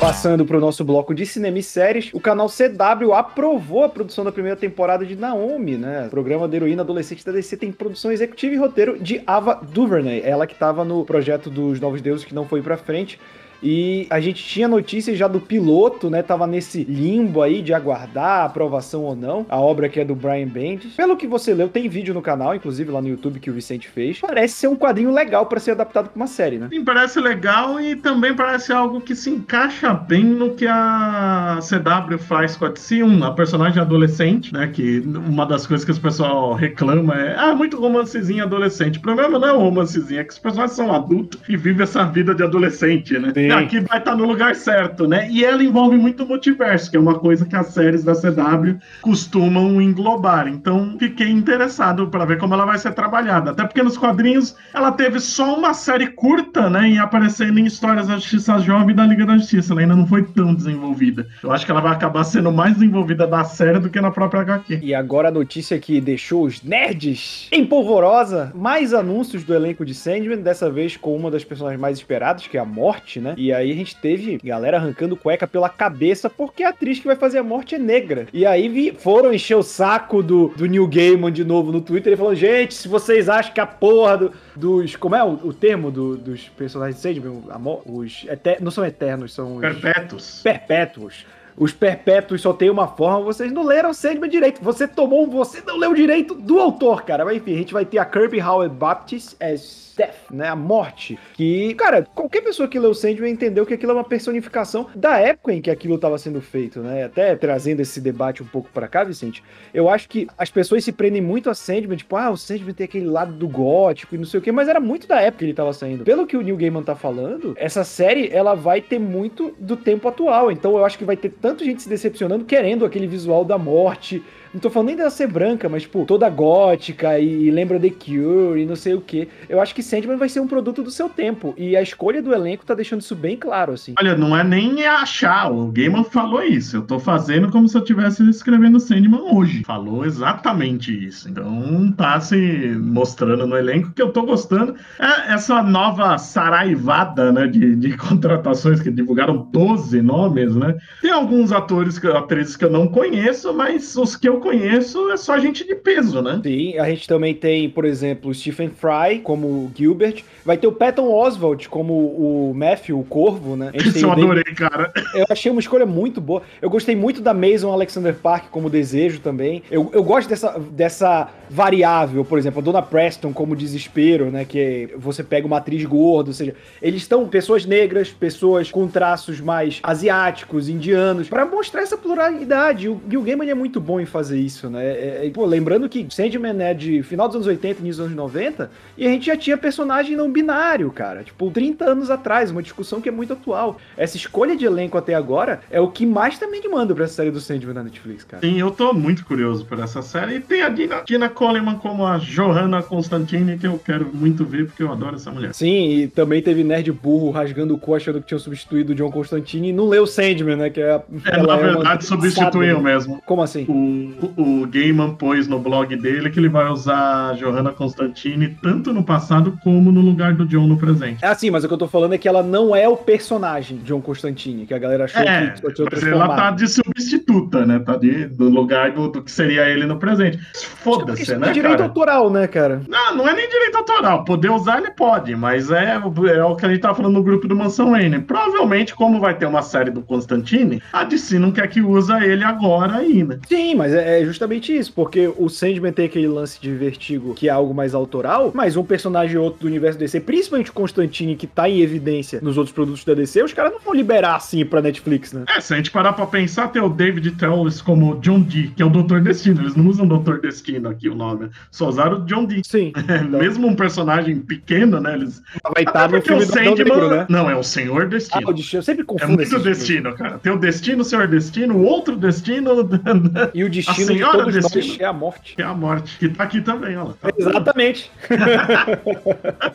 Passando 0.00 0.46
para 0.46 0.56
o 0.56 0.60
nosso 0.60 0.84
bloco 0.84 1.12
de 1.12 1.26
cinema 1.26 1.58
e 1.58 1.62
séries, 1.62 2.10
o 2.14 2.20
canal 2.20 2.48
CW 2.48 3.12
aprovou 3.12 3.82
a 3.82 3.88
produção 3.88 4.24
da 4.24 4.30
primeira 4.30 4.56
temporada 4.56 5.04
de 5.04 5.16
Naomi, 5.16 5.76
né? 5.76 6.06
O 6.06 6.10
programa 6.10 6.46
da 6.46 6.56
heroína 6.56 6.82
adolescente 6.82 7.26
da 7.26 7.32
DC 7.32 7.56
tem 7.56 7.72
produção 7.72 8.12
executiva 8.12 8.54
e 8.54 8.56
roteiro 8.56 8.96
de 8.96 9.20
Ava 9.26 9.60
DuVernay, 9.60 10.22
ela 10.24 10.46
que 10.46 10.52
estava 10.52 10.84
no 10.84 11.04
projeto 11.04 11.50
dos 11.50 11.80
Novos 11.80 12.00
Deuses 12.00 12.24
que 12.24 12.32
não 12.32 12.46
foi 12.46 12.62
para 12.62 12.76
frente. 12.76 13.18
E 13.62 14.06
a 14.10 14.20
gente 14.20 14.42
tinha 14.44 14.68
notícias 14.68 15.18
já 15.18 15.26
do 15.26 15.40
piloto, 15.40 16.08
né? 16.08 16.22
Tava 16.22 16.46
nesse 16.46 16.84
limbo 16.84 17.42
aí 17.42 17.62
de 17.62 17.74
aguardar 17.74 18.42
a 18.42 18.44
aprovação 18.44 19.02
ou 19.02 19.16
não. 19.16 19.46
A 19.48 19.58
obra 19.58 19.88
que 19.88 20.00
é 20.00 20.04
do 20.04 20.14
Brian 20.14 20.46
Bendis. 20.46 20.94
Pelo 20.94 21.16
que 21.16 21.26
você 21.26 21.52
leu, 21.54 21.68
tem 21.68 21.88
vídeo 21.88 22.14
no 22.14 22.22
canal, 22.22 22.54
inclusive 22.54 22.90
lá 22.90 23.00
no 23.00 23.08
YouTube 23.08 23.40
que 23.40 23.50
o 23.50 23.54
Vicente 23.54 23.88
fez. 23.88 24.20
Parece 24.20 24.54
ser 24.54 24.68
um 24.68 24.76
quadrinho 24.76 25.10
legal 25.10 25.46
para 25.46 25.60
ser 25.60 25.72
adaptado 25.72 26.08
para 26.08 26.16
uma 26.16 26.26
série, 26.26 26.58
né? 26.58 26.68
Sim, 26.70 26.84
parece 26.84 27.20
legal 27.20 27.80
e 27.80 27.96
também 27.96 28.34
parece 28.34 28.72
algo 28.72 29.00
que 29.00 29.14
se 29.14 29.30
encaixa 29.30 29.92
bem 29.92 30.24
no 30.24 30.54
que 30.54 30.66
a 30.66 31.58
CW 31.60 32.18
faz 32.18 32.56
com 32.56 32.66
a 32.66 32.72
DC1, 32.72 33.22
a 33.24 33.30
personagem 33.32 33.80
adolescente, 33.80 34.52
né? 34.52 34.68
Que 34.68 35.00
uma 35.00 35.44
das 35.44 35.66
coisas 35.66 35.84
que 35.84 35.90
os 35.90 35.98
pessoal 35.98 36.54
reclama 36.54 37.14
é 37.14 37.36
ah, 37.36 37.54
muito 37.54 37.78
romancezinho 37.78 38.44
adolescente. 38.44 38.98
O 38.98 39.02
problema 39.02 39.38
não 39.38 39.48
é 39.48 39.52
o 39.52 39.58
romancezinho, 39.58 40.20
é 40.20 40.24
que 40.24 40.32
os 40.32 40.38
personagens 40.38 40.76
são 40.76 40.92
adultos 40.92 41.40
e 41.48 41.56
vivem 41.56 41.82
essa 41.82 42.04
vida 42.04 42.34
de 42.34 42.42
adolescente, 42.42 43.18
né? 43.18 43.32
Sim. 43.34 43.47
Aqui 43.56 43.80
vai 43.80 43.98
estar 43.98 44.16
no 44.16 44.24
lugar 44.24 44.54
certo, 44.54 45.06
né? 45.06 45.28
E 45.30 45.44
ela 45.44 45.62
envolve 45.62 45.96
muito 45.96 46.24
o 46.24 46.28
multiverso, 46.28 46.90
que 46.90 46.96
é 46.96 47.00
uma 47.00 47.18
coisa 47.18 47.46
que 47.46 47.56
as 47.56 47.68
séries 47.68 48.04
da 48.04 48.14
CW 48.14 48.76
costumam 49.00 49.80
englobar. 49.80 50.48
Então, 50.48 50.96
fiquei 50.98 51.28
interessado 51.28 52.08
para 52.08 52.24
ver 52.24 52.38
como 52.38 52.54
ela 52.54 52.64
vai 52.64 52.78
ser 52.78 52.92
trabalhada. 52.92 53.50
Até 53.50 53.64
porque 53.64 53.82
nos 53.82 53.96
quadrinhos 53.96 54.56
ela 54.74 54.92
teve 54.92 55.20
só 55.20 55.56
uma 55.56 55.74
série 55.74 56.08
curta, 56.08 56.68
né? 56.68 56.90
E 56.90 56.98
aparecendo 56.98 57.58
em 57.58 57.66
histórias 57.66 58.08
da 58.08 58.14
Justiça 58.14 58.58
Jovem 58.58 58.90
e 58.90 58.94
da 58.94 59.06
Liga 59.06 59.26
da 59.26 59.36
Justiça. 59.36 59.72
Ela 59.72 59.82
ainda 59.82 59.96
não 59.96 60.06
foi 60.06 60.22
tão 60.22 60.54
desenvolvida. 60.54 61.26
Eu 61.42 61.52
acho 61.52 61.64
que 61.64 61.70
ela 61.70 61.80
vai 61.80 61.92
acabar 61.92 62.24
sendo 62.24 62.50
mais 62.52 62.74
desenvolvida 62.74 63.26
da 63.26 63.44
série 63.44 63.78
do 63.78 63.90
que 63.90 64.00
na 64.00 64.10
própria 64.10 64.40
HQ. 64.40 64.80
E 64.82 64.94
agora 64.94 65.28
a 65.28 65.32
notícia 65.32 65.78
que 65.78 66.00
deixou 66.00 66.44
os 66.44 66.62
nerds 66.62 67.48
em 67.52 67.64
polvorosa, 67.64 68.52
mais 68.54 68.94
anúncios 68.94 69.44
do 69.44 69.54
elenco 69.54 69.84
de 69.84 69.94
Sandman, 69.94 70.38
dessa 70.38 70.70
vez 70.70 70.96
com 70.96 71.16
uma 71.16 71.30
das 71.30 71.44
personagens 71.44 71.80
mais 71.80 71.98
esperadas, 71.98 72.46
que 72.46 72.56
é 72.56 72.60
a 72.60 72.64
Morte, 72.64 73.20
né? 73.20 73.34
E 73.38 73.52
aí 73.52 73.70
a 73.70 73.74
gente 73.74 73.94
teve 73.96 74.38
galera 74.42 74.76
arrancando 74.78 75.16
cueca 75.16 75.46
pela 75.46 75.68
cabeça 75.68 76.28
porque 76.28 76.62
a 76.64 76.70
atriz 76.70 76.98
que 76.98 77.06
vai 77.06 77.14
fazer 77.16 77.38
a 77.38 77.42
Morte 77.42 77.76
é 77.76 77.78
negra. 77.78 78.26
E 78.32 78.44
aí 78.44 78.68
vi, 78.68 78.92
foram 78.98 79.32
encher 79.32 79.54
o 79.56 79.62
saco 79.62 80.22
do, 80.22 80.48
do 80.56 80.66
Neil 80.66 80.86
Gaiman 80.88 81.30
de 81.32 81.44
novo 81.44 81.70
no 81.70 81.80
Twitter 81.80 82.12
e 82.12 82.16
falou: 82.16 82.34
gente, 82.34 82.74
se 82.74 82.88
vocês 82.88 83.28
acham 83.28 83.52
que 83.54 83.60
a 83.60 83.66
porra 83.66 84.16
do- 84.18 84.32
dos. 84.56 84.96
Como 84.96 85.14
é 85.14 85.22
o, 85.22 85.34
o 85.44 85.52
termo 85.52 85.90
do- 85.90 86.16
dos 86.16 86.48
personagens 86.48 86.96
de 86.96 87.02
Sandman? 87.02 87.42
Os 87.86 88.26
eter- 88.28 88.58
não 88.60 88.70
são 88.70 88.84
eternos, 88.84 89.32
são 89.32 89.56
os 89.56 89.60
Perpétuos. 89.60 90.40
perpétuos. 90.42 91.24
Os 91.58 91.72
perpétuos 91.72 92.40
só 92.40 92.52
tem 92.52 92.70
uma 92.70 92.86
forma, 92.86 93.24
vocês 93.24 93.52
não 93.52 93.64
leram 93.64 93.92
Sandman 93.92 94.30
direito. 94.30 94.62
Você 94.62 94.86
tomou 94.86 95.24
um, 95.24 95.30
você 95.30 95.60
não 95.66 95.76
leu 95.76 95.92
direito 95.92 96.34
do 96.34 96.60
autor, 96.60 97.02
cara. 97.02 97.24
Mas 97.24 97.38
enfim, 97.38 97.54
a 97.54 97.58
gente 97.58 97.72
vai 97.72 97.84
ter 97.84 97.98
a 97.98 98.04
Kirby 98.04 98.40
Howard 98.40 98.74
Baptist 98.74 99.36
as 99.42 99.88
Death, 99.98 100.30
né? 100.30 100.48
A 100.48 100.54
morte. 100.54 101.18
Que, 101.34 101.74
cara, 101.74 102.06
qualquer 102.14 102.40
pessoa 102.40 102.68
que 102.68 102.78
leu 102.78 102.94
Sandman 102.94 103.32
entendeu 103.32 103.66
que 103.66 103.74
aquilo 103.74 103.90
é 103.90 103.94
uma 103.96 104.04
personificação 104.04 104.86
da 104.94 105.18
época 105.18 105.52
em 105.52 105.60
que 105.60 105.70
aquilo 105.70 105.96
estava 105.96 106.16
sendo 106.18 106.40
feito, 106.40 106.80
né? 106.80 107.04
Até 107.04 107.34
trazendo 107.34 107.80
esse 107.80 108.00
debate 108.00 108.40
um 108.40 108.46
pouco 108.46 108.70
pra 108.72 108.86
cá, 108.86 109.02
Vicente. 109.02 109.42
Eu 109.74 109.88
acho 109.88 110.08
que 110.08 110.28
as 110.38 110.50
pessoas 110.50 110.84
se 110.84 110.92
prendem 110.92 111.20
muito 111.20 111.50
a 111.50 111.54
Sandman, 111.54 111.96
tipo, 111.96 112.14
ah, 112.14 112.30
o 112.30 112.36
Sandman 112.36 112.72
tem 112.72 112.84
aquele 112.84 113.06
lado 113.06 113.32
do 113.32 113.48
gótico 113.48 114.14
e 114.14 114.18
não 114.18 114.24
sei 114.24 114.38
o 114.38 114.42
quê, 114.42 114.52
mas 114.52 114.68
era 114.68 114.78
muito 114.78 115.08
da 115.08 115.20
época 115.20 115.38
que 115.38 115.46
ele 115.46 115.54
tava 115.54 115.72
saindo. 115.72 116.04
Pelo 116.04 116.26
que 116.28 116.36
o 116.36 116.42
Neil 116.42 116.56
Gaiman 116.56 116.84
tá 116.84 116.94
falando, 116.94 117.54
essa 117.56 117.82
série, 117.82 118.30
ela 118.30 118.54
vai 118.54 118.80
ter 118.80 119.00
muito 119.00 119.52
do 119.58 119.76
tempo 119.76 120.06
atual. 120.06 120.52
Então 120.52 120.76
eu 120.76 120.84
acho 120.84 120.96
que 120.96 121.04
vai 121.04 121.16
ter 121.16 121.30
tanto 121.30 121.47
gente 121.58 121.82
se 121.82 121.88
decepcionando 121.88 122.44
querendo 122.44 122.84
aquele 122.84 123.06
visual 123.06 123.44
da 123.44 123.58
morte. 123.58 124.22
Não 124.52 124.60
tô 124.60 124.70
falando 124.70 124.88
nem 124.88 124.96
dela 124.96 125.10
ser 125.10 125.26
branca, 125.26 125.68
mas, 125.68 125.82
tipo, 125.82 126.04
toda 126.06 126.28
gótica 126.30 127.18
e, 127.18 127.50
lembra 127.50 127.78
The 127.78 127.90
Cure 127.90 128.62
e 128.62 128.66
não 128.66 128.76
sei 128.76 128.94
o 128.94 129.00
que. 129.00 129.28
Eu 129.48 129.60
acho 129.60 129.74
que 129.74 129.82
Sandman 129.82 130.16
vai 130.16 130.28
ser 130.28 130.40
um 130.40 130.46
produto 130.46 130.82
do 130.82 130.90
seu 130.90 131.08
tempo. 131.08 131.54
E 131.56 131.76
a 131.76 131.82
escolha 131.82 132.22
do 132.22 132.32
elenco 132.32 132.64
tá 132.64 132.74
deixando 132.74 133.00
isso 133.00 133.14
bem 133.14 133.36
claro, 133.36 133.72
assim. 133.72 133.94
Olha, 133.98 134.16
não 134.16 134.36
é 134.36 134.42
nem 134.42 134.86
achar, 134.86 135.52
o 135.52 135.66
Gaiman 135.70 136.04
falou 136.04 136.42
isso. 136.42 136.76
Eu 136.76 136.82
tô 136.82 136.98
fazendo 136.98 137.50
como 137.50 137.68
se 137.68 137.76
eu 137.76 137.82
estivesse 137.82 138.28
escrevendo 138.28 138.80
Sandman 138.80 139.20
hoje. 139.20 139.64
Falou 139.64 140.04
exatamente 140.04 141.06
isso. 141.06 141.28
Então 141.28 141.92
tá 141.96 142.18
se 142.20 142.36
mostrando 142.80 143.46
no 143.46 143.56
elenco 143.56 143.92
que 143.92 144.00
eu 144.00 144.12
tô 144.12 144.22
gostando. 144.22 144.74
É 144.98 145.34
essa 145.34 145.62
nova 145.62 146.16
saraivada, 146.16 147.30
né, 147.32 147.46
de, 147.46 147.76
de 147.76 147.96
contratações 147.98 148.80
que 148.80 148.90
divulgaram 148.90 149.48
12 149.52 150.00
nomes, 150.00 150.56
né? 150.56 150.76
Tem 151.02 151.10
alguns 151.38 151.52
atores, 151.52 152.04
atrizes 152.04 152.56
que 152.56 152.64
eu 152.64 152.70
não 152.70 152.88
conheço, 152.88 153.54
mas 153.54 153.96
os 153.96 154.16
que 154.16 154.28
eu 154.28 154.40
conheço 154.40 155.10
é 155.10 155.16
só 155.16 155.38
gente 155.38 155.64
de 155.64 155.74
peso, 155.74 156.20
né? 156.20 156.40
Sim, 156.42 156.76
a 156.78 156.88
gente 156.90 157.06
também 157.06 157.32
tem, 157.34 157.70
por 157.70 157.84
exemplo, 157.84 158.30
o 158.30 158.34
Stephen 158.34 158.70
Fry 158.70 159.20
como 159.22 159.70
Gilbert. 159.74 160.22
Vai 160.44 160.56
ter 160.56 160.66
o 160.66 160.72
Patton 160.72 161.12
Oswalt 161.12 161.68
como 161.68 161.92
o 161.92 162.52
Matthew, 162.54 162.98
o 162.98 163.04
Corvo, 163.04 163.56
né? 163.56 163.70
Isso 163.74 163.98
eu 164.04 164.10
o 164.10 164.14
David- 164.14 164.24
adorei, 164.24 164.54
cara. 164.54 164.92
Eu 165.14 165.26
achei 165.30 165.50
uma 165.50 165.60
escolha 165.60 165.86
muito 165.86 166.20
boa. 166.20 166.42
Eu 166.60 166.68
gostei 166.68 166.96
muito 166.96 167.20
da 167.20 167.32
Mason 167.32 167.70
Alexander 167.70 168.14
Park 168.14 168.46
como 168.50 168.68
desejo 168.68 169.20
também. 169.20 169.62
Eu, 169.70 169.90
eu 169.94 170.02
gosto 170.02 170.28
dessa, 170.28 170.58
dessa 170.72 171.28
variável, 171.48 172.24
por 172.24 172.38
exemplo, 172.38 172.60
a 172.60 172.62
Dona 172.62 172.82
Preston 172.82 173.32
como 173.32 173.54
desespero, 173.54 174.30
né? 174.30 174.44
Que 174.44 174.90
você 174.96 175.22
pega 175.22 175.46
uma 175.46 175.58
atriz 175.58 175.84
gorda, 175.84 176.30
ou 176.30 176.34
seja, 176.34 176.54
eles 176.82 177.02
estão 177.02 177.26
pessoas 177.28 177.64
negras, 177.64 178.10
pessoas 178.10 178.70
com 178.70 178.88
traços 178.88 179.40
mais 179.40 179.78
asiáticos, 179.82 180.68
indianos, 180.68 181.17
pra 181.26 181.46
mostrar 181.46 181.82
essa 181.82 181.96
pluralidade. 181.96 182.86
E 182.86 182.88
o 182.88 183.00
Gil 183.08 183.22
Gaiman 183.22 183.48
é 183.50 183.54
muito 183.54 183.80
bom 183.80 183.98
em 184.00 184.06
fazer 184.06 184.38
isso, 184.38 184.68
né? 184.68 184.84
É- 184.84 185.26
é- 185.26 185.30
pô, 185.30 185.44
lembrando 185.46 185.88
que 185.88 186.06
Sandman 186.10 186.60
é 186.62 186.74
de 186.74 187.02
final 187.02 187.26
dos 187.26 187.36
anos 187.36 187.46
80, 187.46 187.80
início 187.80 188.02
dos 188.02 188.06
anos 188.12 188.16
90, 188.16 188.70
e 188.96 189.06
a 189.06 189.10
gente 189.10 189.26
já 189.26 189.36
tinha 189.36 189.56
personagem 189.56 190.16
não 190.16 190.30
binário, 190.30 190.90
cara. 190.90 191.22
Tipo, 191.24 191.50
30 191.50 191.84
anos 191.86 192.10
atrás, 192.10 192.50
uma 192.50 192.62
discussão 192.62 193.00
que 193.00 193.08
é 193.08 193.12
muito 193.12 193.32
atual. 193.32 193.78
Essa 193.96 194.16
escolha 194.16 194.56
de 194.56 194.64
elenco 194.64 194.98
até 194.98 195.14
agora 195.14 195.60
é 195.70 195.80
o 195.80 195.88
que 195.90 196.04
mais 196.06 196.38
também 196.38 196.60
demanda 196.60 196.94
pra 196.94 197.04
essa 197.04 197.14
série 197.14 197.30
do 197.30 197.40
Sandman 197.40 197.74
na 197.74 197.82
Netflix, 197.84 198.24
cara. 198.24 198.40
Sim, 198.46 198.58
eu 198.60 198.70
tô 198.70 198.92
muito 198.92 199.24
curioso 199.24 199.64
por 199.64 199.78
essa 199.80 200.02
série. 200.02 200.36
E 200.36 200.40
tem 200.40 200.62
a 200.62 200.68
Dina, 200.68 201.02
Dina 201.06 201.28
Coleman 201.28 201.76
como 201.76 202.04
a 202.04 202.18
Johanna 202.18 202.82
Constantine, 202.82 203.58
que 203.58 203.66
eu 203.66 203.78
quero 203.78 204.08
muito 204.12 204.44
ver, 204.44 204.66
porque 204.66 204.82
eu 204.82 204.92
adoro 204.92 205.16
essa 205.16 205.30
mulher. 205.30 205.54
Sim, 205.54 205.90
e 205.90 206.08
também 206.08 206.42
teve 206.42 206.62
nerd 206.64 206.90
burro 206.92 207.30
rasgando 207.30 207.74
o 207.74 207.78
cu 207.78 207.94
achando 207.94 208.20
que 208.20 208.26
tinham 208.26 208.38
substituído 208.38 208.92
o 208.92 208.94
John 208.94 209.10
Constantine 209.10 209.68
e 209.68 209.72
não 209.72 209.88
leu 209.88 210.06
Sandman, 210.06 210.56
né? 210.56 210.70
Que 210.70 210.80
é, 210.80 210.92
a- 210.92 211.02
É, 211.24 211.42
na 211.42 211.56
verdade, 211.56 212.04
substituiu 212.04 212.30
desgraçada, 212.30 212.58
né? 212.58 212.94
mesmo. 212.94 213.22
Como 213.24 213.42
assim? 213.42 213.64
O, 213.68 214.62
o 214.62 214.66
Gaiman 214.66 215.14
pôs 215.14 215.48
no 215.48 215.58
blog 215.58 215.96
dele 215.96 216.30
que 216.30 216.38
ele 216.38 216.48
vai 216.48 216.68
usar 216.70 217.30
a 217.30 217.32
Johanna 217.32 217.72
Constantine 217.72 218.56
tanto 218.62 218.92
no 218.92 219.02
passado 219.02 219.58
como 219.62 219.90
no 219.90 220.00
lugar 220.00 220.34
do 220.34 220.46
John 220.46 220.66
no 220.66 220.76
presente. 220.76 221.24
É 221.24 221.28
assim, 221.28 221.50
mas 221.50 221.64
o 221.64 221.68
que 221.68 221.74
eu 221.74 221.78
tô 221.78 221.88
falando 221.88 222.14
é 222.14 222.18
que 222.18 222.28
ela 222.28 222.42
não 222.42 222.76
é 222.76 222.88
o 222.88 222.96
personagem 222.96 223.78
John 223.78 224.00
Constantine, 224.00 224.66
que 224.66 224.74
a 224.74 224.78
galera 224.78 225.04
achou 225.04 225.22
É, 225.22 225.50
que 225.50 225.72
tinha 225.72 225.88
mas 225.90 226.02
ela 226.02 226.36
tá 226.36 226.50
de 226.50 226.68
substituta, 226.68 227.64
né? 227.64 227.78
Tá 227.78 227.96
de, 227.96 228.26
do 228.26 228.48
lugar 228.48 228.92
do, 228.92 229.08
do 229.08 229.22
que 229.22 229.30
seria 229.30 229.68
ele 229.68 229.86
no 229.86 229.98
presente. 229.98 230.38
Foda-se, 230.82 231.32
é 231.32 231.38
né, 231.38 231.52
direito 231.52 231.78
cara? 231.78 231.84
autoral, 231.84 232.30
né, 232.30 232.46
cara? 232.46 232.82
Não, 232.88 233.16
não 233.16 233.28
é 233.28 233.34
nem 233.34 233.48
direito 233.48 233.76
autoral. 233.76 234.24
Poder 234.24 234.50
usar, 234.50 234.78
ele 234.78 234.90
pode, 234.90 235.34
mas 235.34 235.70
é, 235.70 235.94
é 236.34 236.44
o 236.44 236.56
que 236.56 236.66
a 236.66 236.68
gente 236.68 236.80
tava 236.80 236.94
falando 236.94 237.14
no 237.14 237.22
grupo 237.22 237.48
do 237.48 237.56
Mansão 237.56 237.92
Wayne. 237.92 238.20
Provavelmente, 238.20 238.94
como 238.94 239.20
vai 239.20 239.34
ter 239.34 239.46
uma 239.46 239.62
série 239.62 239.90
do 239.90 240.02
Constantine, 240.02 240.82
a 241.00 241.04
DC 241.04 241.38
não 241.38 241.50
quer 241.52 241.66
que 241.68 241.80
usa 241.80 242.24
ele 242.24 242.44
agora 242.44 242.96
aí, 242.96 243.22
né? 243.24 243.38
Sim, 243.48 243.74
mas 243.74 243.92
é 243.94 244.20
é 244.20 244.24
justamente 244.24 244.74
isso, 244.76 244.92
porque 244.92 245.30
o 245.36 245.48
Sandman 245.48 245.92
tem 245.92 246.06
aquele 246.06 246.26
lance 246.28 246.60
de 246.60 246.72
vertigo 246.74 247.34
que 247.34 247.46
é 247.48 247.50
algo 247.50 247.74
mais 247.74 247.94
autoral, 247.94 248.50
mas 248.54 248.76
um 248.76 248.82
personagem 248.84 249.36
ou 249.36 249.44
outro 249.44 249.60
do 249.60 249.66
universo 249.66 249.98
DC, 249.98 250.20
principalmente 250.20 250.70
o 250.70 250.72
Constantine, 250.72 251.36
que 251.36 251.46
tá 251.46 251.68
em 251.68 251.80
evidência 251.80 252.40
nos 252.42 252.56
outros 252.56 252.74
produtos 252.74 253.04
da 253.04 253.12
DC, 253.14 253.42
os 253.42 253.52
caras 253.52 253.72
não 253.72 253.80
vão 253.80 253.92
liberar 253.94 254.36
assim 254.36 254.64
pra 254.64 254.80
Netflix, 254.80 255.32
né? 255.32 255.44
É, 255.54 255.60
se 255.60 255.74
a 255.74 255.76
gente 255.76 255.90
parar 255.90 256.12
pra 256.14 256.26
pensar, 256.26 256.68
tem 256.68 256.80
o 256.82 256.88
David 256.88 257.32
Tellus 257.32 257.82
como 257.82 258.16
John 258.20 258.40
Dee, 258.40 258.68
que 258.74 258.82
é 258.82 258.86
o 258.86 258.90
Doutor 258.90 259.20
Destino. 259.20 259.60
Eles 259.60 259.76
não 259.76 259.86
usam 259.86 260.06
Doutor 260.06 260.40
Destino 260.40 260.88
aqui 260.88 261.08
o 261.08 261.14
nome, 261.14 261.50
só 261.70 261.88
usaram 261.88 262.18
o 262.22 262.24
John 262.24 262.44
Dee. 262.46 262.62
Sim. 262.64 262.92
Mesmo 263.28 263.66
um 263.66 263.74
personagem 263.76 264.38
pequeno, 264.40 265.00
né? 265.00 265.14
Eles. 265.14 265.42
Vai 265.74 265.84
estar 265.84 266.08
no 266.10 266.22
filme 266.22 266.42
o 266.42 266.46
Sandman. 266.46 266.74
Negro, 266.76 267.10
né? 267.10 267.26
Não, 267.28 267.50
é 267.50 267.54
o 267.56 267.62
Senhor 267.62 268.02
Ah, 268.02 268.06
Destino. 268.06 268.52
destino. 268.54 268.78
Eu 268.78 268.82
sempre 268.82 269.02
É 269.02 269.04
confundo 269.04 269.32
muito 269.34 269.42
esses 269.42 269.62
filmes. 269.62 269.78
destino, 269.78 270.14
cara. 270.14 270.38
Tem 270.38 270.52
o 270.52 270.58
destino, 270.58 270.78
o 270.94 271.04
senhor 271.04 271.26
destino, 271.28 271.82
outro 271.82 272.16
destino, 272.16 272.88
E 273.54 273.64
o 273.64 273.70
destino 273.70 273.94
A 273.94 273.96
de 273.96 274.04
senhora 274.18 274.38
todos 274.38 274.54
nós 274.54 274.72
destino. 274.72 275.02
é 275.02 275.06
a 275.06 275.12
morte. 275.12 275.54
é 275.58 275.62
a 275.62 275.74
morte, 275.74 276.18
que 276.18 276.28
tá 276.28 276.44
aqui 276.44 276.60
também, 276.60 276.96
ó. 276.96 277.06
Tá- 277.20 277.30
Exatamente. 277.36 278.10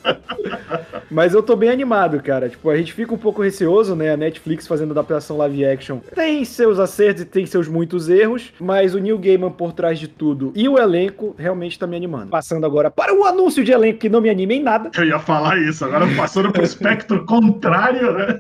Mas 1.10 1.34
eu 1.34 1.44
tô 1.44 1.56
bem 1.56 1.70
animado, 1.70 2.22
cara. 2.22 2.50
Tipo, 2.50 2.70
a 2.70 2.78
gente 2.78 2.94
fica 2.94 3.14
um 3.14 3.18
pouco 3.18 3.42
receoso, 3.42 3.96
né? 3.96 4.12
A 4.14 4.18
Netflix 4.18 4.68
fazendo 4.68 4.92
adaptação 4.92 5.38
live 5.38 5.66
action 5.66 6.00
tem 6.16 6.44
seus 6.44 6.80
acertos 6.80 7.24
e 7.24 7.26
tem 7.26 7.46
seus 7.46 7.68
muitos 7.68 8.10
erros, 8.10 8.52
mas 8.60 8.96
o 8.96 9.00
Neil 9.00 9.18
Gaiman 9.20 9.52
por 9.52 9.74
trás 9.74 10.00
de 10.00 10.08
tudo 10.08 10.52
e 10.56 10.68
o 10.68 10.78
elenco 10.80 11.36
realmente 11.38 11.78
tá 11.78 11.86
me 11.86 11.96
animando. 11.96 12.28
Passando 12.30 12.66
agora 12.66 12.90
para 12.90 13.14
o 13.14 13.26
anúncio 13.26 13.64
de 13.64 13.72
elenco 13.72 14.00
que 14.00 14.10
não 14.10 14.22
me 14.22 14.30
anima 14.30 14.54
em 14.54 14.64
nada. 14.64 14.90
Eu 14.98 15.06
ia 15.06 15.20
falar 15.20 15.58
isso, 15.60 15.86
agora 15.86 16.08
passando 16.16 16.52
pro 16.52 16.64
espectro 16.64 17.26
contrário, 17.26 18.14
né? 18.14 18.40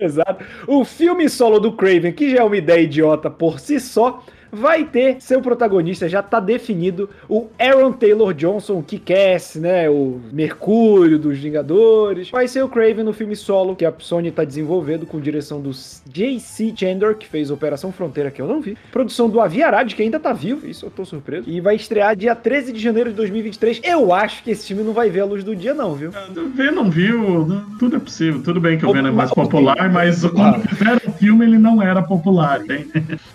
Exato. 0.00 0.44
O 0.66 0.84
filme 0.84 1.28
solo 1.28 1.58
do 1.58 1.72
Craven, 1.72 2.12
que 2.14 2.30
já 2.30 2.38
é 2.38 2.42
uma 2.42 2.56
ideia 2.56 2.82
idiota 2.82 3.28
por 3.28 3.60
si 3.60 3.78
só, 3.78 4.24
vai 4.54 4.84
ter 4.84 5.16
seu 5.20 5.40
protagonista, 5.40 6.08
já 6.08 6.22
tá 6.22 6.40
definido, 6.40 7.10
o 7.28 7.48
Aaron 7.58 7.92
Taylor 7.92 8.32
Johnson, 8.32 8.82
que 8.82 8.98
quer, 8.98 9.40
né? 9.56 9.90
O 9.90 10.20
Mercúrio 10.32 11.18
dos 11.18 11.38
Vingadores. 11.38 12.30
Vai 12.30 12.48
ser 12.48 12.62
o 12.62 12.68
Craven 12.68 13.04
no 13.04 13.12
filme 13.12 13.34
solo, 13.34 13.74
que 13.74 13.84
a 13.84 13.92
Sony 13.98 14.30
tá 14.30 14.44
desenvolvendo 14.44 15.06
com 15.06 15.20
direção 15.20 15.60
do 15.60 15.70
J.C. 16.06 16.72
Chandler, 16.76 17.16
que 17.16 17.26
fez 17.26 17.50
Operação 17.50 17.92
Fronteira, 17.92 18.30
que 18.30 18.40
eu 18.40 18.46
não 18.46 18.60
vi. 18.60 18.76
Produção 18.92 19.28
do 19.28 19.40
Avi 19.40 19.62
Arad, 19.62 19.92
que 19.92 20.02
ainda 20.02 20.20
tá 20.20 20.32
vivo, 20.32 20.66
isso 20.66 20.86
eu 20.86 20.90
tô 20.90 21.04
surpreso. 21.04 21.48
E 21.48 21.60
vai 21.60 21.74
estrear 21.76 22.16
dia 22.16 22.34
13 22.34 22.72
de 22.72 22.78
janeiro 22.80 23.10
de 23.10 23.16
2023. 23.16 23.80
Eu 23.82 24.12
acho 24.12 24.42
que 24.42 24.50
esse 24.50 24.66
filme 24.66 24.82
não 24.82 24.92
vai 24.92 25.10
ver 25.10 25.20
a 25.20 25.24
luz 25.24 25.42
do 25.42 25.56
dia, 25.56 25.74
não, 25.74 25.94
viu? 25.94 26.10
Ver 26.54 26.70
não 26.70 26.90
viu, 26.90 27.46
tudo 27.78 27.96
é 27.96 27.98
possível. 27.98 28.42
Tudo 28.42 28.60
bem 28.60 28.78
que 28.78 28.86
o 28.86 28.92
Venom 28.92 29.08
é 29.08 29.12
mais 29.12 29.30
popular, 29.30 29.90
mas 29.90 30.24
quando 30.24 30.60
fizeram 30.68 31.00
o 31.06 31.12
filme 31.12 31.44
ele 31.44 31.58
não 31.58 31.82
era 31.82 32.02
popular, 32.02 32.60
hein? 32.70 32.86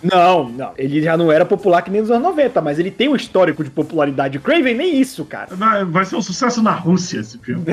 Não, 0.02 0.48
não. 0.48 0.72
Ele 0.76 1.02
já 1.02 1.09
não 1.16 1.30
era 1.30 1.44
popular 1.44 1.82
que 1.82 1.90
nem 1.90 2.00
nos 2.00 2.10
anos 2.10 2.22
90, 2.22 2.60
mas 2.60 2.78
ele 2.78 2.90
tem 2.90 3.08
um 3.08 3.16
histórico 3.16 3.64
de 3.64 3.70
popularidade. 3.70 4.38
Craven, 4.38 4.74
nem 4.74 5.00
isso, 5.00 5.24
cara. 5.24 5.54
Vai, 5.54 5.84
vai 5.84 6.04
ser 6.04 6.16
um 6.16 6.22
sucesso 6.22 6.62
na 6.62 6.72
Rússia 6.72 7.20
esse 7.20 7.38
filme. 7.38 7.64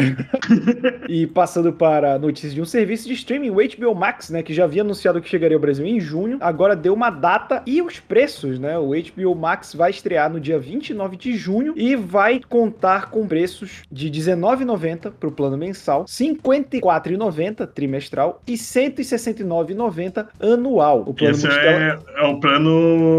e 1.08 1.28
passando 1.28 1.72
para 1.74 2.18
notícias 2.18 2.54
de 2.54 2.62
um 2.62 2.66
serviço 2.66 3.08
de 3.08 3.14
streaming, 3.14 3.50
o 3.50 3.56
HBO 3.56 3.96
Max, 3.96 4.30
né, 4.30 4.44
que 4.44 4.54
já 4.54 4.64
havia 4.64 4.82
anunciado 4.82 5.22
que 5.22 5.30
chegaria 5.30 5.56
ao 5.56 5.62
Brasil 5.62 5.86
em 5.86 6.00
junho, 6.00 6.38
agora 6.42 6.76
deu 6.76 6.94
uma 6.94 7.10
data 7.10 7.62
e 7.66 7.82
os 7.82 8.00
preços, 8.00 8.60
né? 8.60 8.78
O 8.78 8.90
HBO 8.90 9.36
Max 9.36 9.74
vai 9.74 9.92
estrear 9.92 10.32
no 10.32 10.40
dia 10.40 10.60
29 10.60 11.18
de 11.18 11.36
junho 11.36 11.74
e 11.76 11.96
vai 11.96 12.42
contar 12.48 13.10
com 13.10 13.28
preços 13.28 13.84
de 13.92 14.08
R$19,90 14.08 15.12
para 15.20 15.30
o 15.30 15.32
plano 15.32 15.58
mensal, 15.58 16.02
R$54,90 16.02 17.68
trimestral 17.68 18.42
e 18.48 18.52
R$169,90 18.52 20.28
anual. 20.40 21.04
O 21.06 21.14
plano 21.14 21.36
Esse 21.36 21.48
é, 21.48 21.98
é, 22.18 22.26
o 22.26 22.40
plano 22.40 23.17